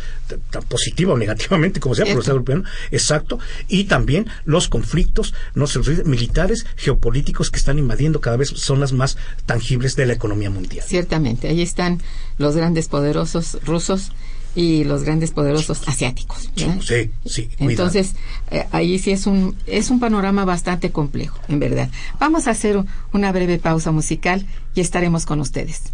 [0.49, 5.67] tan positiva o negativamente como sea, pero está golpeando exacto, y también los conflictos no
[5.67, 10.49] se militares, geopolíticos que están invadiendo cada vez son las más tangibles de la economía
[10.49, 10.85] mundial.
[10.87, 12.01] Ciertamente, ahí están
[12.37, 14.11] los grandes poderosos rusos
[14.55, 16.49] y los grandes poderosos asiáticos.
[16.55, 17.49] Sí, sí.
[17.59, 18.15] Entonces,
[18.49, 21.89] eh, ahí sí es un, es un panorama bastante complejo, en verdad.
[22.19, 25.93] Vamos a hacer una breve pausa musical y estaremos con ustedes.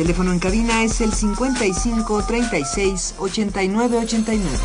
[0.00, 4.58] Teléfono en cabina es el 55 36 89 89.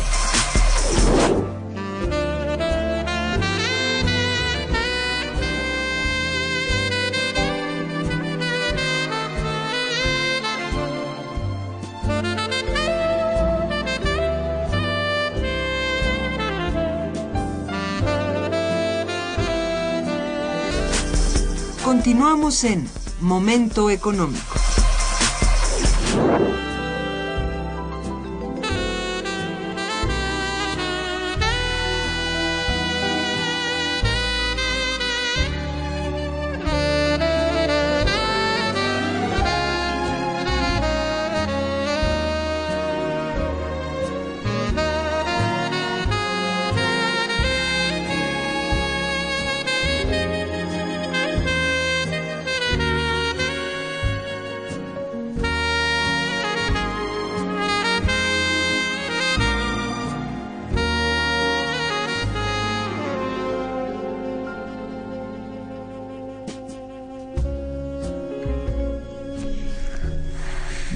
[21.84, 22.88] Continuamos en
[23.20, 24.65] Momento Económico.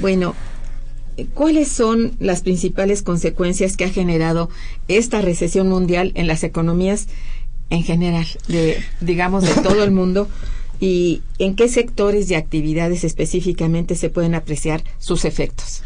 [0.01, 0.35] Bueno,
[1.35, 4.49] ¿cuáles son las principales consecuencias que ha generado
[4.89, 7.07] esta recesión mundial en las economías
[7.69, 10.29] en general, de, digamos, de todo el mundo?
[10.81, 15.83] ¿Y en qué sectores y actividades específicamente se pueden apreciar sus efectos?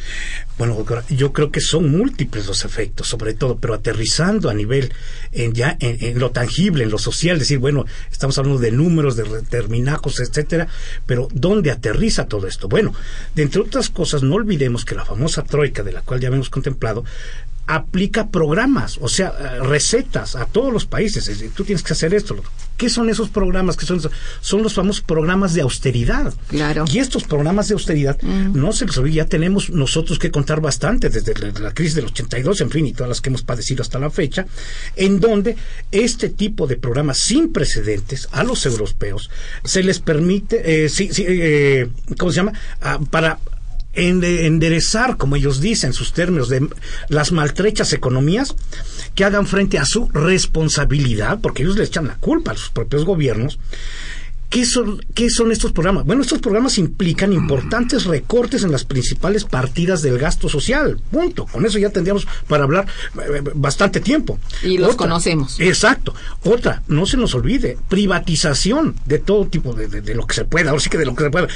[0.56, 4.92] Bueno, doctora, yo creo que son múltiples los efectos, sobre todo, pero aterrizando a nivel
[5.32, 9.24] en ya en, lo tangible, en lo social, decir, bueno, estamos hablando de números, de
[9.42, 10.68] terminacos, etcétera,
[11.06, 12.68] pero ¿dónde aterriza todo esto?
[12.68, 12.94] Bueno,
[13.34, 16.50] de entre otras cosas, no olvidemos que la famosa troika de la cual ya hemos
[16.50, 17.04] contemplado
[17.66, 21.30] aplica programas, o sea, eh, recetas a todos los países.
[21.54, 22.36] Tú tienes que hacer esto.
[22.76, 23.76] ¿Qué son esos programas?
[23.76, 24.00] ¿Qué son
[24.40, 26.34] Son los famosos programas de austeridad.
[26.48, 26.84] Claro.
[26.90, 28.58] Y estos programas de austeridad, mm.
[28.58, 32.60] no se los olvide, ya tenemos nosotros que contar bastante desde la, crisis del 82,
[32.62, 34.46] en fin, y todas las que hemos padecido hasta la fecha,
[34.96, 35.56] en donde
[35.92, 39.30] este tipo de programas sin precedentes a los europeos
[39.62, 41.88] se les permite, eh, eh,
[42.18, 42.52] ¿cómo se llama?
[42.80, 43.38] Ah, para
[43.94, 46.68] enderezar, como ellos dicen, sus términos, de
[47.08, 48.54] las maltrechas economías,
[49.14, 53.04] que hagan frente a su responsabilidad, porque ellos le echan la culpa a sus propios
[53.04, 53.58] gobiernos.
[54.54, 56.04] ¿Qué son, ¿Qué son estos programas?
[56.04, 61.00] Bueno, estos programas implican importantes recortes en las principales partidas del gasto social.
[61.10, 61.46] Punto.
[61.46, 62.86] Con eso ya tendríamos para hablar
[63.16, 64.38] eh, bastante tiempo.
[64.62, 65.58] Y los conocemos.
[65.58, 66.14] Exacto.
[66.44, 70.70] Otra, no se nos olvide, privatización de todo tipo de, de, lo que se pueda.
[70.70, 71.48] Ahora sí que de lo que se pueda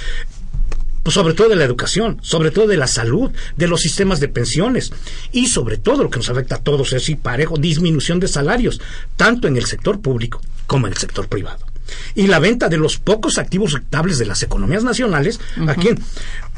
[1.03, 4.29] pues sobre todo de la educación, sobre todo de la salud, de los sistemas de
[4.29, 4.93] pensiones
[5.33, 8.81] y sobre todo lo que nos afecta a todos es y parejo, disminución de salarios,
[9.17, 11.67] tanto en el sector público como en el sector privado.
[12.15, 15.99] Y la venta de los pocos activos rentables de las economías nacionales, ¿a quién?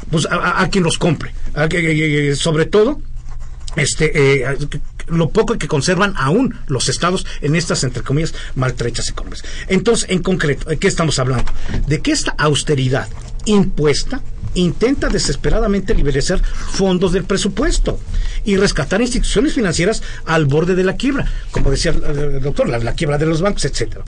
[0.09, 1.33] Pues a, quien los compre.
[2.35, 2.99] sobre todo,
[3.77, 4.57] este, eh,
[5.07, 9.45] lo poco que conservan aún los estados en estas, entre comillas, maltrechas económicas.
[9.67, 11.51] Entonces, en concreto, ¿de qué estamos hablando?
[11.87, 13.07] De que esta austeridad
[13.45, 14.21] impuesta
[14.53, 17.99] intenta desesperadamente liberar fondos del presupuesto
[18.43, 23.17] y rescatar instituciones financieras al borde de la quiebra, como decía el doctor, la, quiebra
[23.17, 24.03] de los bancos, etcétera.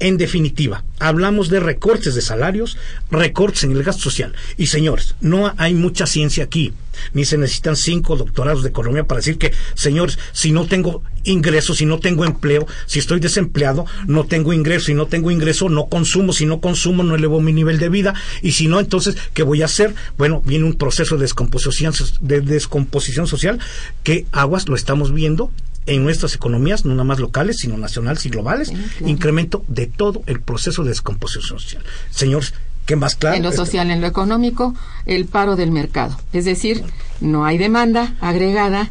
[0.00, 2.76] En definitiva, hablamos de recortes de salarios,
[3.10, 4.32] recortes en el gasto social.
[4.56, 6.72] Y señores, no hay mucha ciencia aquí,
[7.14, 11.78] ni se necesitan cinco doctorados de economía para decir que, señores, si no tengo ingresos,
[11.78, 15.88] si no tengo empleo, si estoy desempleado, no tengo ingreso, si no tengo ingreso, no
[15.88, 19.42] consumo, si no consumo, no elevo mi nivel de vida, y si no, entonces, ¿qué
[19.42, 19.94] voy a hacer?
[20.16, 23.58] Bueno, viene un proceso de descomposición, de descomposición social
[24.04, 25.50] que aguas lo estamos viendo
[25.88, 30.40] en nuestras economías, no nada más locales, sino nacionales y globales, incremento de todo el
[30.40, 31.82] proceso de descomposición social.
[32.10, 32.54] Señores,
[32.86, 33.36] ¿qué más claro?
[33.36, 34.74] En lo social, en lo económico,
[35.06, 36.20] el paro del mercado.
[36.32, 36.84] Es decir,
[37.20, 38.90] no hay demanda agregada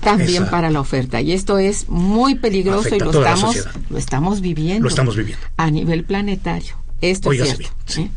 [0.00, 1.20] también para la oferta.
[1.20, 4.84] Y esto es muy peligroso y lo estamos, lo estamos viviendo.
[4.84, 5.46] Lo estamos viviendo.
[5.58, 6.74] A nivel planetario.
[7.02, 7.68] Esto es cierto.
[7.98, 8.10] ¿eh?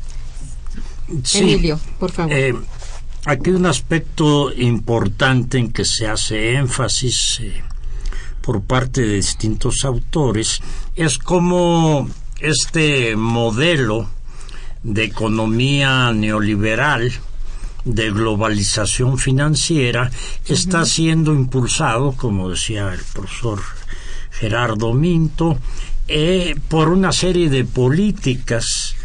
[1.36, 2.34] Emilio, por favor.
[2.34, 2.56] Eh,
[3.26, 7.64] aquí un aspecto importante en que se hace énfasis eh,
[8.46, 10.62] por parte de distintos autores
[10.96, 12.08] es como
[12.40, 14.08] este modelo
[14.84, 17.12] de economía neoliberal
[17.86, 20.12] de globalización financiera
[20.48, 23.62] está siendo impulsado, como decía el profesor
[24.30, 25.58] Gerardo Minto,
[26.08, 28.96] eh, por una serie de políticas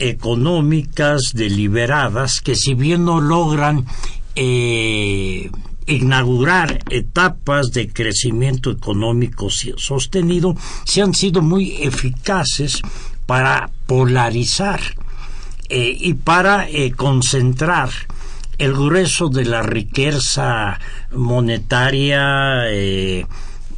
[0.00, 3.86] económicas deliberadas que si bien no logran
[4.34, 5.50] eh,
[5.86, 10.54] inaugurar etapas de crecimiento económico sostenido
[10.84, 12.80] se han sido muy eficaces
[13.26, 14.80] para polarizar
[15.68, 17.90] eh, y para eh, concentrar
[18.58, 20.78] el grueso de la riqueza
[21.12, 23.26] monetaria eh,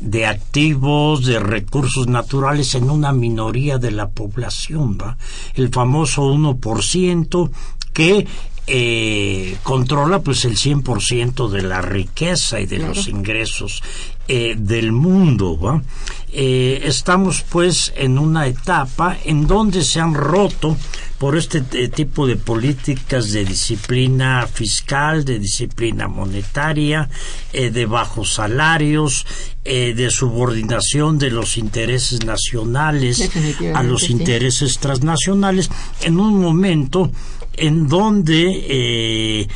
[0.00, 5.16] de activos, de recursos naturales en una minoría de la población, ¿va?
[5.54, 7.50] El famoso 1%
[7.92, 8.26] que
[8.68, 13.82] eh, controla pues el 100% de la riqueza y de los ingresos
[14.28, 15.58] eh, del mundo.
[15.58, 15.82] ¿va?
[16.30, 20.76] Eh, estamos pues en una etapa en donde se han roto
[21.18, 27.08] por este tipo de políticas de disciplina fiscal, de disciplina monetaria,
[27.52, 29.24] de bajos salarios,
[29.62, 33.30] de subordinación de los intereses nacionales
[33.72, 37.12] a los intereses transnacionales, en un momento
[37.54, 39.48] en donde eh,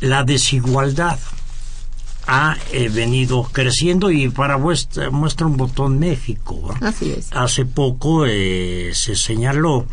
[0.00, 1.18] la desigualdad
[2.26, 6.74] ha eh, venido creciendo y para muestra, muestra un botón México.
[6.80, 7.28] Así es.
[7.32, 9.86] Hace poco eh, se señaló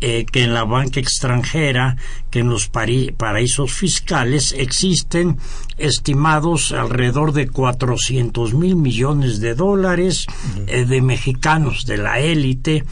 [0.00, 1.96] que en la banca extranjera,
[2.30, 5.38] que en los paraísos fiscales existen
[5.76, 10.26] estimados alrededor de 400 mil millones de dólares
[10.66, 12.84] de mexicanos de la élite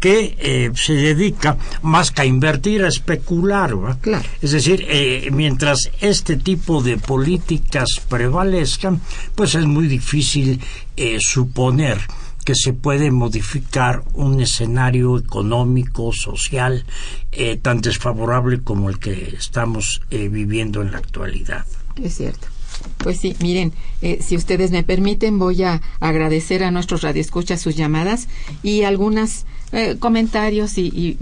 [0.00, 3.74] que eh, se dedica más que a invertir, a especular.
[4.00, 4.24] Claro.
[4.40, 9.00] Es decir, eh, mientras este tipo de políticas prevalezcan,
[9.34, 10.60] pues es muy difícil
[10.96, 11.98] eh, suponer
[12.44, 16.86] que se puede modificar un escenario económico, social,
[17.60, 21.66] tan desfavorable como el que estamos viviendo en la actualidad.
[22.02, 22.49] Es cierto.
[22.98, 23.72] Pues sí, miren,
[24.20, 28.28] si ustedes me permiten, voy a agradecer a nuestros radioescuchas sus llamadas
[28.62, 31.16] y algunas eh, comentarios y,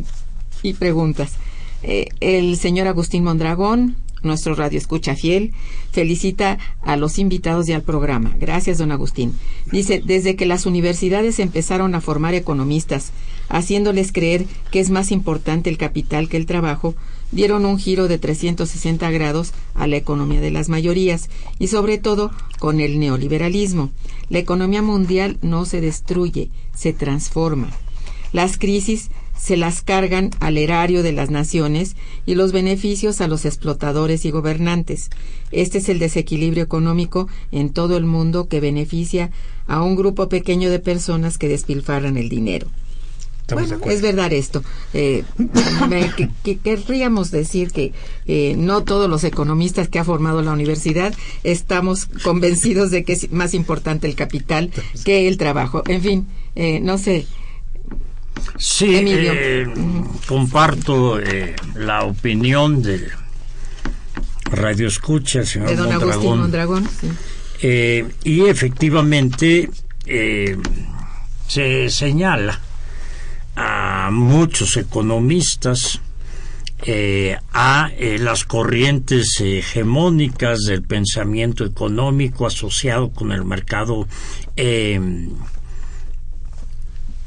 [0.63, 1.35] y, preguntas.
[1.83, 5.53] Eh, el señor Agustín Mondragón, nuestro radio escucha fiel,
[5.93, 8.35] felicita a los invitados y al programa.
[8.41, 9.35] Gracias, don Agustín.
[9.71, 13.13] Dice, desde que las universidades empezaron a formar economistas,
[13.51, 16.95] haciéndoles creer que es más importante el capital que el trabajo,
[17.33, 22.31] dieron un giro de 360 grados a la economía de las mayorías y sobre todo
[22.59, 23.91] con el neoliberalismo.
[24.29, 27.71] La economía mundial no se destruye, se transforma.
[28.33, 33.45] Las crisis se las cargan al erario de las naciones y los beneficios a los
[33.45, 35.11] explotadores y gobernantes.
[35.53, 39.31] Este es el desequilibrio económico en todo el mundo que beneficia
[39.67, 42.67] a un grupo pequeño de personas que despilfarran el dinero.
[43.51, 44.63] Bueno, es verdad esto.
[44.93, 45.25] Eh,
[46.63, 47.93] querríamos decir que
[48.27, 53.33] eh, no todos los economistas que ha formado la universidad estamos convencidos de que es
[53.33, 54.71] más importante el capital
[55.05, 55.83] que el trabajo.
[55.87, 57.27] En fin, eh, no sé.
[58.59, 59.67] Sí, eh,
[60.27, 63.09] comparto eh, la opinión del
[64.45, 65.77] Radio Escucha, señor
[66.23, 66.89] Mondragón.
[67.61, 69.71] Eh, y efectivamente
[71.47, 72.61] se señala
[73.59, 76.01] a muchos economistas
[77.53, 77.91] a
[78.21, 84.07] las corrientes hegemónicas del pensamiento económico asociado con el mercado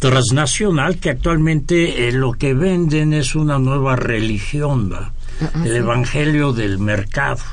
[0.01, 6.53] transnacional que actualmente eh, lo que venden es una nueva religión, ah, ah, el evangelio
[6.53, 7.43] del mercado.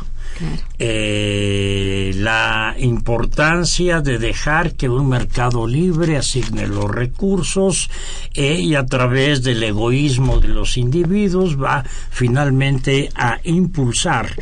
[0.78, 7.90] Eh, la importancia de dejar que un mercado libre asigne los recursos
[8.34, 14.32] eh, y a través del egoísmo de los individuos va finalmente a impulsar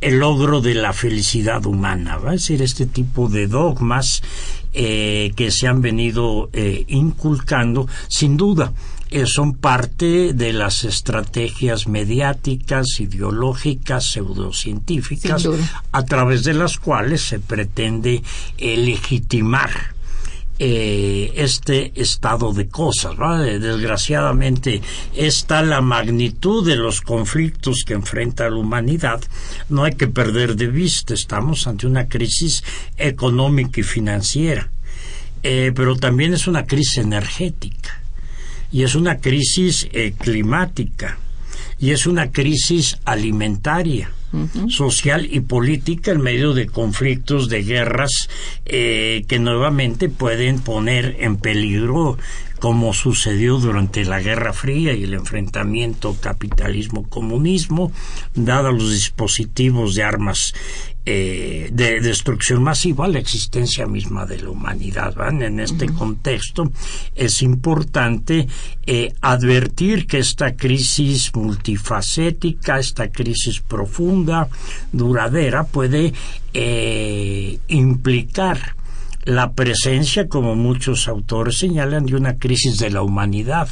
[0.00, 2.16] el logro de la felicidad humana.
[2.18, 4.22] Va a decir, este tipo de dogmas
[4.78, 8.72] eh, que se han venido eh, inculcando, sin duda,
[9.26, 15.48] son parte de las estrategias mediáticas, ideológicas, pseudocientíficas,
[15.92, 18.22] a través de las cuales se pretende
[18.58, 19.96] legitimar
[20.58, 23.14] este estado de cosas.
[23.60, 24.82] Desgraciadamente,
[25.14, 29.20] está la magnitud de los conflictos que enfrenta la humanidad.
[29.68, 32.64] No hay que perder de vista, estamos ante una crisis
[32.96, 34.70] económica y financiera,
[35.42, 38.05] eh, pero también es una crisis energética
[38.72, 41.18] y es una crisis eh, climática
[41.78, 44.10] y es una crisis alimentaria
[44.68, 48.28] social y política en medio de conflictos, de guerras
[48.66, 52.18] eh, que nuevamente pueden poner en peligro
[52.58, 57.92] como sucedió durante la Guerra Fría y el enfrentamiento capitalismo-comunismo,
[58.34, 60.54] dados los dispositivos de armas
[61.08, 65.14] eh, de destrucción masiva, la existencia misma de la humanidad.
[65.40, 66.72] En este contexto
[67.14, 68.48] es importante
[68.84, 74.48] eh, advertir que esta crisis multifacética, esta crisis profunda,
[74.90, 76.12] duradera, puede
[76.52, 78.74] eh, implicar
[79.26, 83.68] la presencia, como muchos autores señalan, de una crisis de la humanidad,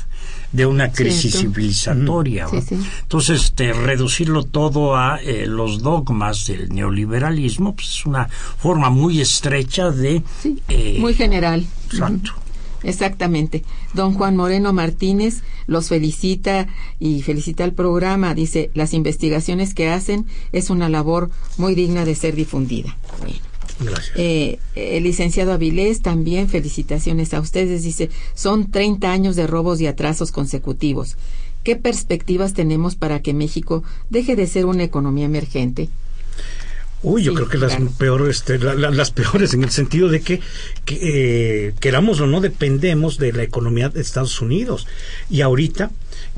[0.51, 1.39] de una crisis Cierto.
[1.39, 2.49] civilizatoria.
[2.49, 2.63] Sí, ¿va?
[2.63, 2.77] sí.
[3.03, 9.21] Entonces, este, reducirlo todo a eh, los dogmas del neoliberalismo pues, es una forma muy
[9.21, 10.23] estrecha de...
[10.43, 11.65] Sí, eh, muy general.
[11.87, 12.33] Exacto.
[12.83, 13.65] Exactamente.
[13.95, 16.67] Don Juan Moreno Martínez los felicita
[16.99, 18.35] y felicita el programa.
[18.35, 22.97] Dice, las investigaciones que hacen es una labor muy digna de ser difundida.
[23.21, 23.54] Bueno.
[23.81, 24.13] Gracias.
[24.17, 27.83] Eh, el licenciado Avilés también felicitaciones a ustedes.
[27.83, 31.17] Dice, son 30 años de robos y atrasos consecutivos.
[31.63, 35.89] ¿Qué perspectivas tenemos para que México deje de ser una economía emergente?
[37.03, 37.91] Uy, yo Sí, creo que las claro.
[37.99, 40.41] peores, este, la- la- las peores en el sentido de que,
[40.87, 40.99] que,
[41.69, 44.87] eh, queramos o no dependemos de la economía de Estados Unidos
[45.29, 45.91] y ahorita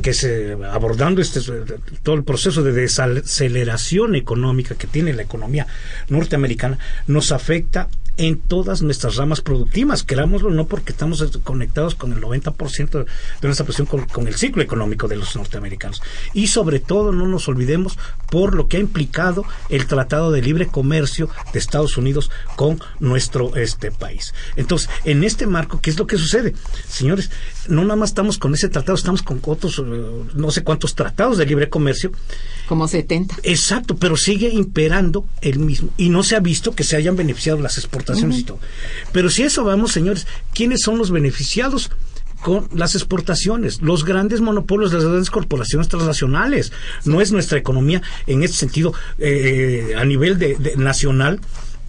[0.03, 1.41] que se abordando este
[2.03, 5.67] todo el proceso de desaceleración económica que tiene la economía
[6.09, 12.13] norteamericana nos afecta en todas nuestras ramas productivas, querámoslo o no porque estamos conectados con
[12.13, 13.05] el 90%
[13.41, 16.03] de nuestra con, con el ciclo económico de los norteamericanos.
[16.33, 17.99] Y sobre todo no nos olvidemos
[18.31, 23.55] por lo que ha implicado el Tratado de Libre Comercio de Estados Unidos con nuestro
[23.57, 24.35] este país.
[24.57, 26.55] Entonces, en este marco, ¿qué es lo que sucede?
[26.89, 27.31] Señores,
[27.69, 29.83] no nada más estamos con ese tratado, estamos con otros, eh,
[30.35, 32.13] no sé cuántos tratados de libre comercio
[32.69, 33.37] Como 70.
[33.43, 35.91] Exacto, pero sigue imperando el mismo.
[35.97, 38.59] Y no se ha visto que se hayan beneficiado las exportaciones y todo.
[39.13, 41.91] Pero si eso vamos, señores, ¿quiénes son los beneficiados?
[42.43, 46.71] con las exportaciones, los grandes monopolios las grandes corporaciones transnacionales.
[47.05, 51.41] No es nuestra economía en este sentido eh, a nivel de, de nacional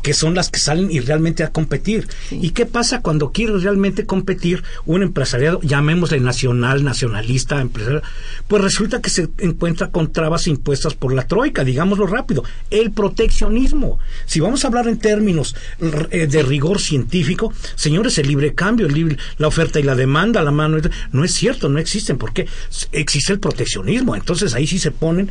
[0.07, 2.07] que son las que salen y realmente a competir.
[2.31, 8.03] ¿Y qué pasa cuando quiere realmente competir un empresariado, llamémosle nacional, nacionalista, empresarial?
[8.47, 13.99] Pues resulta que se encuentra con trabas impuestas por la troika, digámoslo rápido, el proteccionismo.
[14.25, 18.93] Si vamos a hablar en términos eh, de rigor científico, señores, el libre cambio, el
[18.93, 20.77] libre, la oferta y la demanda, la mano,
[21.11, 22.47] no es cierto, no existen, porque
[22.93, 24.15] existe el proteccionismo.
[24.15, 25.29] Entonces ahí sí se ponen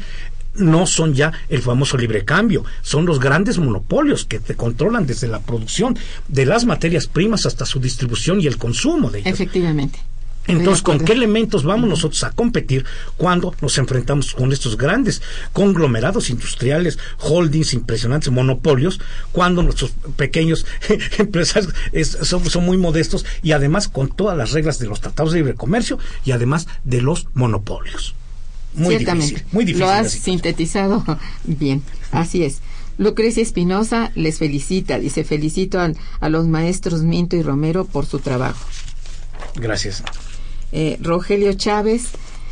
[0.59, 5.29] no son ya el famoso libre cambio, son los grandes monopolios que te controlan desde
[5.29, 5.97] la producción
[6.29, 9.35] de las materias primas hasta su distribución y el consumo de ellas.
[9.35, 10.01] Efectivamente.
[10.49, 12.85] Entonces, ¿con qué elementos vamos nosotros a competir
[13.17, 19.01] cuando nos enfrentamos con estos grandes conglomerados industriales, holdings impresionantes, monopolios,
[19.33, 20.67] cuando nuestros pequeños
[21.19, 25.33] empresarios es, son, son, muy modestos y además con todas las reglas de los tratados
[25.33, 28.15] de libre comercio y además de los monopolios?
[28.77, 29.35] Muy Ciertamente.
[29.35, 29.87] difícil, muy difícil.
[29.87, 31.05] Lo has sintetizado
[31.45, 32.61] bien, así es.
[32.99, 38.20] Lucrecia Espinosa les felicita, dice felicito a, a, los maestros Minto y Romero por su
[38.20, 38.66] trabajo.
[39.55, 40.03] Gracias.
[40.72, 42.11] Eh, Rogelio Chávez,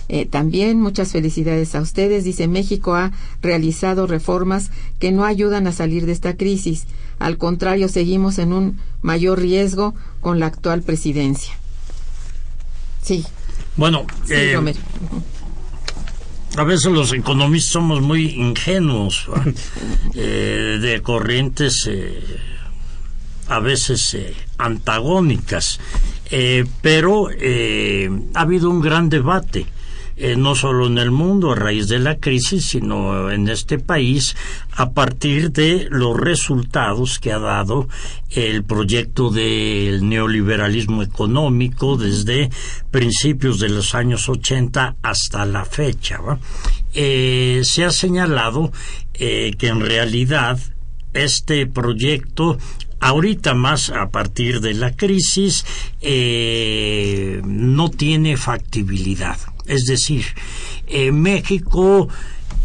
[0.09, 2.25] eh, también muchas felicidades a ustedes.
[2.25, 6.85] Dice México ha realizado reformas que no ayudan a salir de esta crisis.
[7.19, 11.55] Al contrario, seguimos en un mayor riesgo con la actual presidencia.
[13.03, 13.25] Sí.
[13.77, 14.81] Bueno, sí, eh, Romero.
[16.57, 19.29] A veces los economistas somos muy ingenuos,
[20.15, 22.23] eh, de corrientes eh,
[23.49, 25.81] a veces eh, antagónicas,
[26.31, 29.67] eh, pero ha habido un gran debate.
[30.17, 34.37] Eh, no solo en el mundo a raíz de la crisis, sino en este país
[34.71, 37.89] a partir de los resultados que ha dado
[38.31, 42.51] el proyecto del neoliberalismo económico desde
[42.93, 46.21] principios de los años 80 hasta la fecha.
[46.93, 48.71] Eh, se ha señalado
[49.15, 50.61] eh, que en realidad
[51.13, 52.57] este proyecto
[53.01, 55.67] ahorita más a partir de la crisis
[57.43, 59.54] no tiene factibilidad.
[59.67, 60.25] Es decir,
[60.87, 62.09] eh, México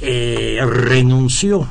[0.01, 1.67] eh, renunció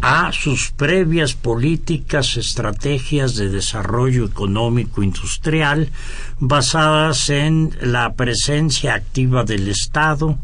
[0.00, 5.90] a sus previas políticas, estrategias de desarrollo económico industrial
[6.38, 10.38] basadas en la presencia activa del Estado,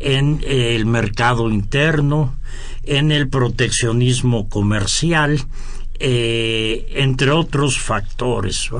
[0.00, 2.36] en eh, el mercado interno,
[2.84, 5.40] en el proteccionismo comercial,
[5.98, 8.70] entre otros factores.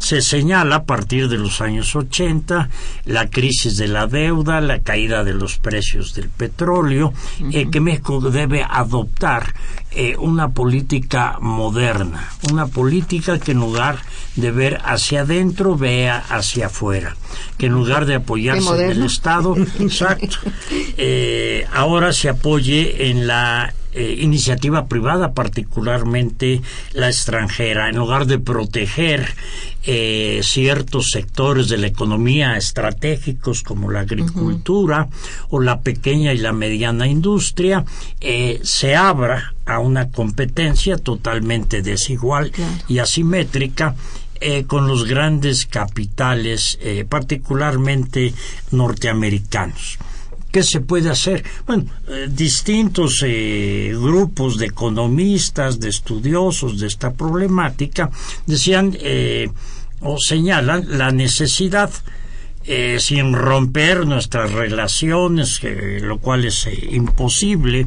[0.00, 2.68] Se señala a partir de los años 80
[3.04, 7.54] la crisis de la deuda, la caída de los precios del petróleo, uh -huh.
[7.54, 9.54] eh, que México debe adoptar
[9.92, 13.98] eh, una política moderna, una política que en lugar
[14.36, 17.16] de ver hacia adentro vea hacia afuera,
[17.58, 20.38] que en lugar de apoyarse en el Estado, exacto,
[20.96, 26.62] eh, ahora se apoye en la eh, iniciativa privada, particularmente
[26.94, 29.34] la extranjera, en lugar de proteger
[29.82, 35.08] eh, ciertos sectores de la economía estratégicos como la agricultura
[35.50, 37.84] o la pequeña y la mediana industria,
[38.20, 42.52] eh, se abra a una competencia totalmente desigual
[42.88, 43.94] y asimétrica
[44.42, 48.32] eh, con los grandes capitales, eh, particularmente
[48.70, 49.98] norteamericanos.
[50.50, 51.44] ¿Qué se puede hacer?
[51.66, 53.24] Bueno, eh, distintos
[53.92, 58.10] grupos de economistas, de estudiosos de esta problemática,
[58.46, 58.96] decían
[60.00, 61.90] o señalan la necesidad
[62.98, 65.60] sin romper nuestras relaciones,
[66.02, 67.86] lo cual es imposible,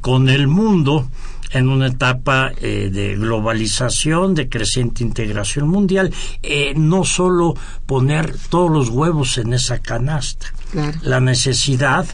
[0.00, 1.08] con el mundo,
[1.52, 7.54] en una etapa eh, de globalización, de creciente integración mundial, eh, no solo
[7.86, 10.52] poner todos los huevos en esa canasta.
[11.00, 12.06] La necesidad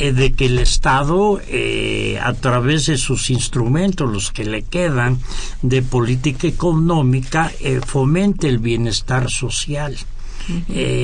[0.00, 1.40] eh, de que el Estado,
[2.20, 5.20] a través de sus instrumentos, los que le quedan
[5.62, 7.52] de política económica,
[7.86, 9.96] fomente el bienestar social.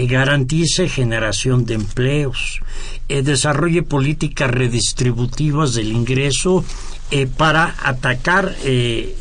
[0.09, 2.61] garantice generación de empleos,
[3.09, 6.64] desarrolle políticas redistributivas del ingreso
[7.11, 9.16] eh, para atacar eh,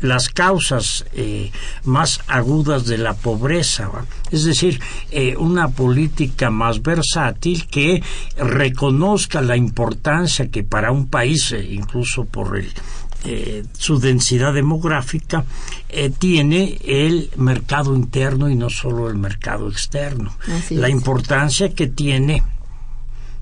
[0.00, 1.50] las causas eh,
[1.84, 3.90] más agudas de la pobreza,
[4.30, 4.78] es decir,
[5.38, 8.02] una política más versátil que
[8.36, 12.62] reconozca la importancia que para un país, incluso por
[13.78, 15.46] su densidad demográfica,
[16.18, 20.36] tiene el mercado interno y no solo el mercado externo.
[20.70, 22.42] la importancia que tiene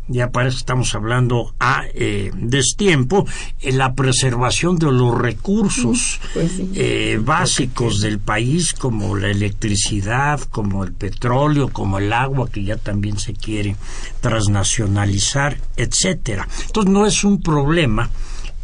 [0.09, 3.27] ya parece que estamos hablando a eh, destiempo,
[3.61, 10.85] en la preservación de los recursos pues eh, básicos del país, como la electricidad, como
[10.85, 13.77] el petróleo, como el agua, que ya también se quiere
[14.21, 16.49] transnacionalizar, etcétera.
[16.67, 18.11] Entonces no es un problema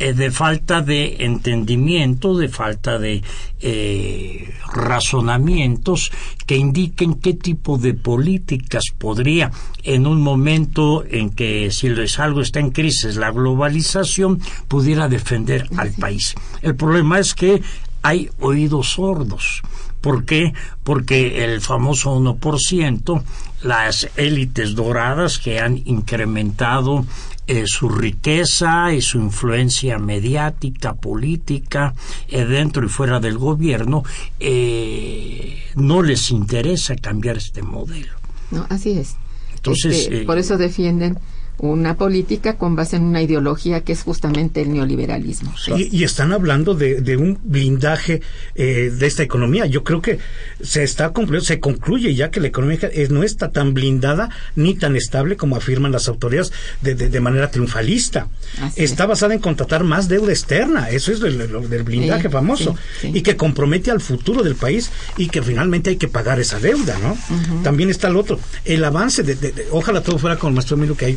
[0.01, 3.22] eh, de falta de entendimiento, de falta de
[3.61, 6.11] eh, razonamientos
[6.46, 9.51] que indiquen qué tipo de políticas podría,
[9.82, 15.92] en un momento en que si algo está en crisis, la globalización, pudiera defender al
[15.92, 16.34] país.
[16.62, 17.61] El problema es que
[18.01, 19.61] hay oídos sordos.
[20.01, 20.55] ¿Por qué?
[20.82, 23.22] Porque el famoso 1%,
[23.62, 27.05] las élites doradas que han incrementado
[27.53, 31.94] eh, su riqueza y su influencia mediática, política,
[32.28, 34.05] eh, dentro y fuera del gobierno,
[34.38, 38.12] eh, no les interesa cambiar este modelo.
[38.53, 39.16] No, así es.
[39.53, 41.18] Entonces, este, por eso defienden
[41.61, 45.54] una política con base en una ideología que es justamente el neoliberalismo.
[45.76, 48.22] Y, están hablando de, un blindaje
[48.54, 49.66] eh, de esta economía.
[49.66, 50.18] Yo creo que
[50.62, 52.78] se está se concluye ya que la economía
[53.11, 58.28] no está tan blindada ni tan estable como afirman las autoridades de, manera triunfalista.
[58.76, 60.88] está basada en contratar más deuda externa.
[60.88, 62.74] Eso es lo, del blindaje famoso.
[63.02, 66.96] Y que compromete al futuro del país y que finalmente hay que pagar esa deuda,
[66.98, 67.16] ¿no?
[67.62, 68.40] También está el otro.
[68.64, 71.16] El avance de, ojalá todo fuera con nuestro amigo que hay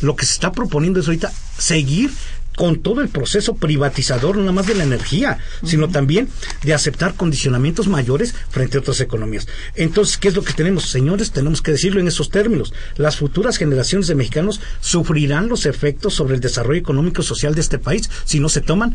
[0.00, 2.10] lo que se está proponiendo es ahorita seguir
[2.56, 6.28] con todo el proceso privatizador, no nada más de la energía, sino también
[6.62, 9.48] de aceptar condicionamientos mayores frente a otras economías.
[9.74, 10.84] Entonces, ¿qué es lo que tenemos?
[10.88, 12.72] Señores, tenemos que decirlo en esos términos.
[12.96, 17.60] Las futuras generaciones de mexicanos sufrirán los efectos sobre el desarrollo económico y social de
[17.60, 18.94] este país si no se toman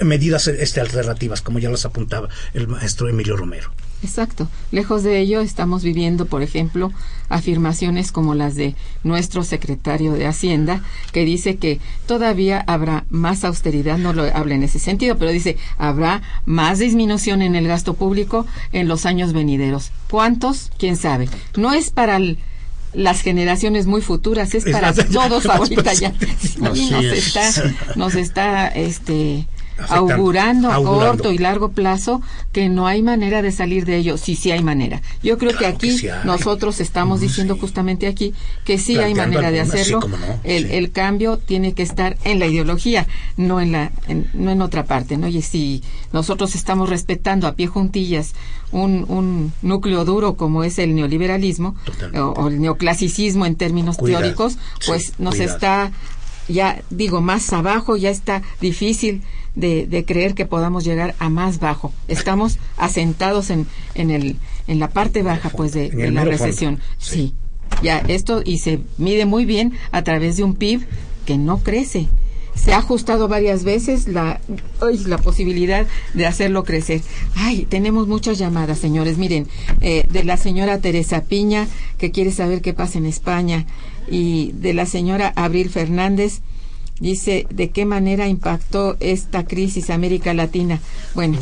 [0.00, 3.70] medidas este, alternativas, como ya las apuntaba el maestro Emilio Romero.
[4.02, 4.48] Exacto.
[4.70, 6.90] Lejos de ello, estamos viviendo, por ejemplo,
[7.28, 8.74] afirmaciones como las de
[9.04, 10.82] nuestro secretario de Hacienda,
[11.12, 15.58] que dice que todavía habrá más austeridad, no lo habla en ese sentido, pero dice,
[15.76, 19.90] habrá más disminución en el gasto público en los años venideros.
[20.10, 20.70] ¿Cuántos?
[20.78, 21.28] ¿Quién sabe?
[21.56, 22.18] No es para
[22.92, 26.12] las generaciones muy futuras, es para todos ahorita ya.
[26.74, 27.52] Y nos está,
[27.96, 29.46] nos está este
[29.88, 32.22] augurando a corto y largo plazo
[32.52, 34.16] que no hay manera de salir de ello.
[34.16, 35.02] Sí, sí hay manera.
[35.22, 40.00] Yo creo que aquí nosotros estamos diciendo justamente aquí que sí hay manera de hacerlo.
[40.44, 43.06] el, cambio tiene que estar en la ideología,
[43.36, 43.92] no en la,
[44.34, 45.28] no en otra parte, ¿no?
[45.28, 48.34] Y si nosotros estamos respetando a pie juntillas
[48.72, 51.76] un, un núcleo duro como es el neoliberalismo
[52.14, 55.92] o, el neoclasicismo en términos teóricos, pues nos está
[56.48, 59.22] ya digo más abajo, ya está difícil
[59.54, 61.92] de, creer que podamos llegar a más bajo.
[62.08, 64.36] Estamos asentados en, en, el,
[64.66, 66.80] en la parte baja pues de, la recesión.
[66.98, 67.34] Sí.
[67.82, 70.86] ya esto y se mide muy bien a través de un PIB
[71.26, 72.08] que no crece.
[72.54, 74.40] Se ha ajustado varias veces la,
[75.06, 77.00] la posibilidad de hacerlo crecer.
[77.34, 79.18] Ay, tenemos muchas llamadas, señores.
[79.18, 79.46] Miren,
[79.80, 83.66] eh, de la señora Teresa Piña, que quiere saber qué pasa en España,
[84.10, 86.40] y de la señora Abril Fernández,
[87.00, 90.80] Dice, ¿de qué manera impactó esta crisis América Latina?
[91.14, 91.38] Bueno,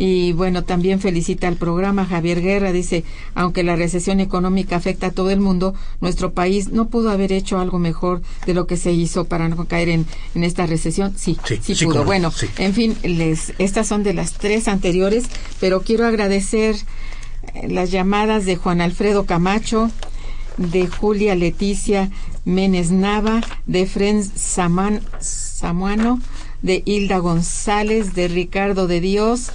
[0.00, 2.70] y bueno, también felicita al programa Javier Guerra.
[2.70, 3.02] Dice,
[3.34, 7.58] aunque la recesión económica afecta a todo el mundo, nuestro país no pudo haber hecho
[7.58, 11.14] algo mejor de lo que se hizo para no caer en, en esta recesión.
[11.16, 12.04] Sí, sí, pudo.
[12.04, 15.24] bueno, en fin, les, estas son de las tres anteriores,
[15.58, 16.76] pero quiero agradecer
[17.54, 19.90] eh, las llamadas de Juan Alfredo Camacho,
[20.58, 22.10] de Julia Leticia
[22.44, 26.20] Menes Nava, de Frenz Saman, Samuano,
[26.62, 29.50] de Hilda González, de Ricardo de Dios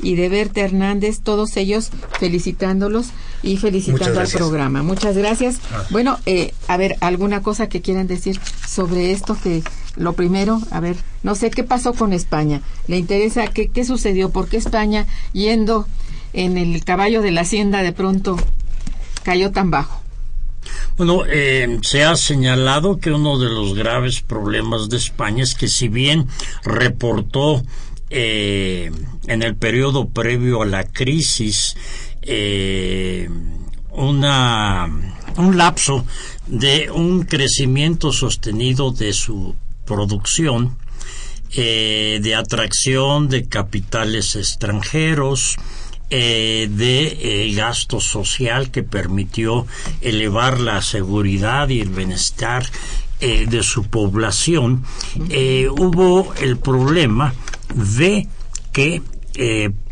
[0.00, 3.08] y de Berta Hernández, todos ellos felicitándolos
[3.42, 4.82] y felicitando al programa.
[4.82, 5.58] Muchas gracias.
[5.72, 5.84] Ah.
[5.90, 9.36] Bueno, eh, a ver, ¿alguna cosa que quieran decir sobre esto?
[9.40, 9.62] Que
[9.96, 12.62] lo primero, a ver, no sé qué pasó con España.
[12.86, 14.30] ¿Le interesa qué, qué sucedió?
[14.30, 15.86] ¿Por qué España, yendo
[16.32, 18.36] en el caballo de la hacienda, de pronto
[19.22, 20.07] cayó tan bajo?
[20.96, 25.68] Bueno, eh, se ha señalado que uno de los graves problemas de España es que
[25.68, 26.26] si bien
[26.64, 27.62] reportó
[28.10, 28.90] eh,
[29.26, 31.76] en el periodo previo a la crisis
[32.22, 33.28] eh,
[33.92, 34.88] una,
[35.36, 36.04] un lapso
[36.46, 39.54] de un crecimiento sostenido de su
[39.84, 40.76] producción,
[41.54, 45.56] de atracción de capitales extranjeros,
[46.10, 49.66] eh, de eh, gasto social que permitió
[50.00, 52.64] elevar la seguridad y el bienestar
[53.20, 54.84] eh, de su población,
[55.70, 57.34] hubo el problema
[57.74, 58.26] de
[58.72, 59.02] que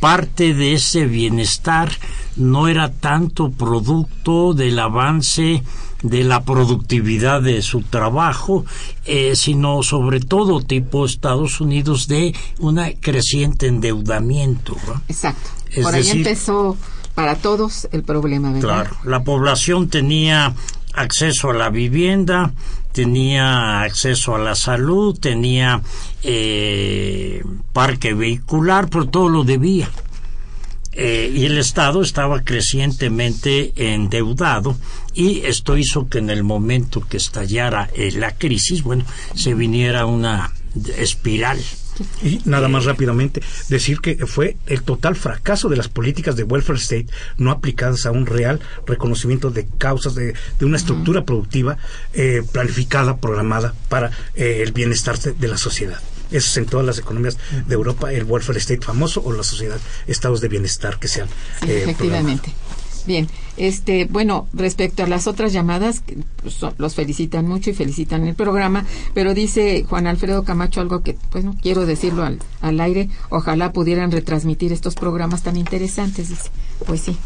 [0.01, 1.93] parte de ese bienestar
[2.37, 5.63] no era tanto producto del avance
[6.03, 8.65] de la productividad de su trabajo,
[9.35, 14.77] sino sobre todo tipo Estados Unidos de un creciente endeudamiento.
[15.09, 15.56] Exacto.
[15.83, 16.77] Por ahí empezó
[17.15, 20.55] para todos el problema, Claro, la población tenía
[20.93, 22.53] acceso a la vivienda,
[22.93, 25.81] tenía acceso a la salud, tenía
[26.23, 27.43] eh,
[27.73, 29.89] parque vehicular, pero todo lo debía.
[30.93, 34.77] Eh, y el Estado estaba crecientemente endeudado
[35.13, 39.05] y esto hizo que en el momento que estallara eh, la crisis, bueno,
[39.35, 40.55] se viniera una
[40.97, 41.59] espiral
[42.23, 46.79] y nada más rápidamente, decir que fue el total fracaso de las políticas de welfare
[46.79, 47.07] state
[47.39, 51.79] no aplicadas a un real reconocimiento de causas de, una estructura productiva
[52.13, 56.01] eh, planificada, programada para eh, el bienestar de, la sociedad.
[56.31, 59.79] Eso es en todas las economías de Europa, el welfare state famoso o la sociedad,
[60.09, 61.29] estados de bienestar que sean.
[61.67, 62.53] Eh, efectivamente.
[63.07, 66.03] Bien, este, bueno, respecto a las otras llamadas,
[66.43, 68.85] pues, los felicitan mucho y felicitan el programa,
[69.15, 73.73] pero dice Juan Alfredo Camacho algo que, pues no quiero decirlo al, al aire, ojalá
[73.73, 76.51] pudieran retransmitir estos programas tan interesantes, dice.
[76.85, 77.17] Pues sí,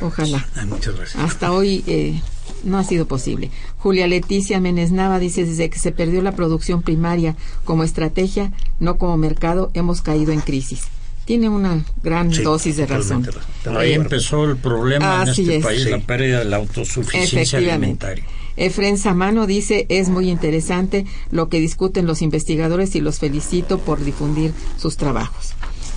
[0.00, 0.46] ojalá.
[0.66, 1.22] Muchas gracias.
[1.22, 2.20] Hasta hoy eh,
[2.64, 3.50] no ha sido posible.
[3.78, 8.96] Julia Leticia Menes Nava dice, desde que se perdió la producción primaria como estrategia, no
[8.96, 10.88] como mercado, hemos caído en crisis
[11.24, 13.28] tiene una gran dosis de razón.
[13.76, 18.24] Ahí empezó el problema en este país, la pérdida de la autosuficiencia alimentaria.
[18.56, 24.04] Efren Samano dice, es muy interesante lo que discuten los investigadores y los felicito por
[24.04, 25.54] difundir sus trabajos.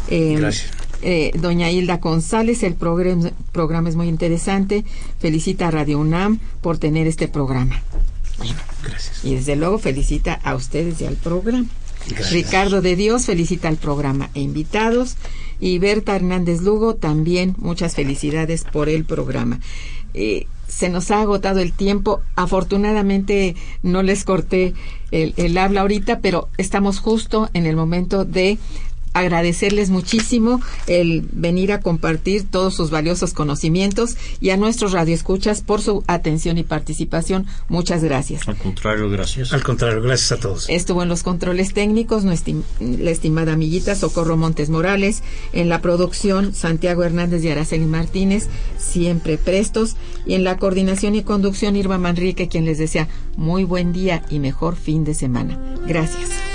[0.08, 0.72] Em, Gracias.
[1.02, 4.86] Eh, doña Hilda González, el programa, programa es muy interesante.
[5.20, 7.82] Felicita a Radio UNAM por tener este programa.
[8.84, 9.24] Gracias.
[9.24, 11.68] Y desde luego felicita a ustedes y al programa.
[12.32, 15.16] Ricardo de Dios felicita al programa e invitados.
[15.60, 19.60] Y Berta Hernández Lugo también muchas felicidades por el programa.
[20.14, 22.22] Eh, se nos ha agotado el tiempo.
[22.36, 24.74] Afortunadamente no les corté
[25.12, 28.58] el, el, habla ahorita, pero estamos justo en el momento de
[29.16, 35.82] agradecerles muchísimo el venir a compartir todos sus valiosos conocimientos y a nuestros radioescuchas por
[35.82, 37.48] su atención y participación.
[37.70, 38.48] Muchas gracias.
[38.48, 39.54] Al contrario, gracias.
[39.54, 40.70] Al contrario, gracias a todos.
[40.70, 47.04] Estuvo en los controles técnicos la estimada amiguita Socorro Montes Morales, en la producción Santiago
[47.04, 49.96] Hernández y Araceli Martínez, siempre prestos,
[50.26, 53.08] y en la coordinación y conducción Irma Manrique, quien les desea
[53.38, 55.58] muy buen día y mejor fin de semana.
[55.88, 56.55] Gracias.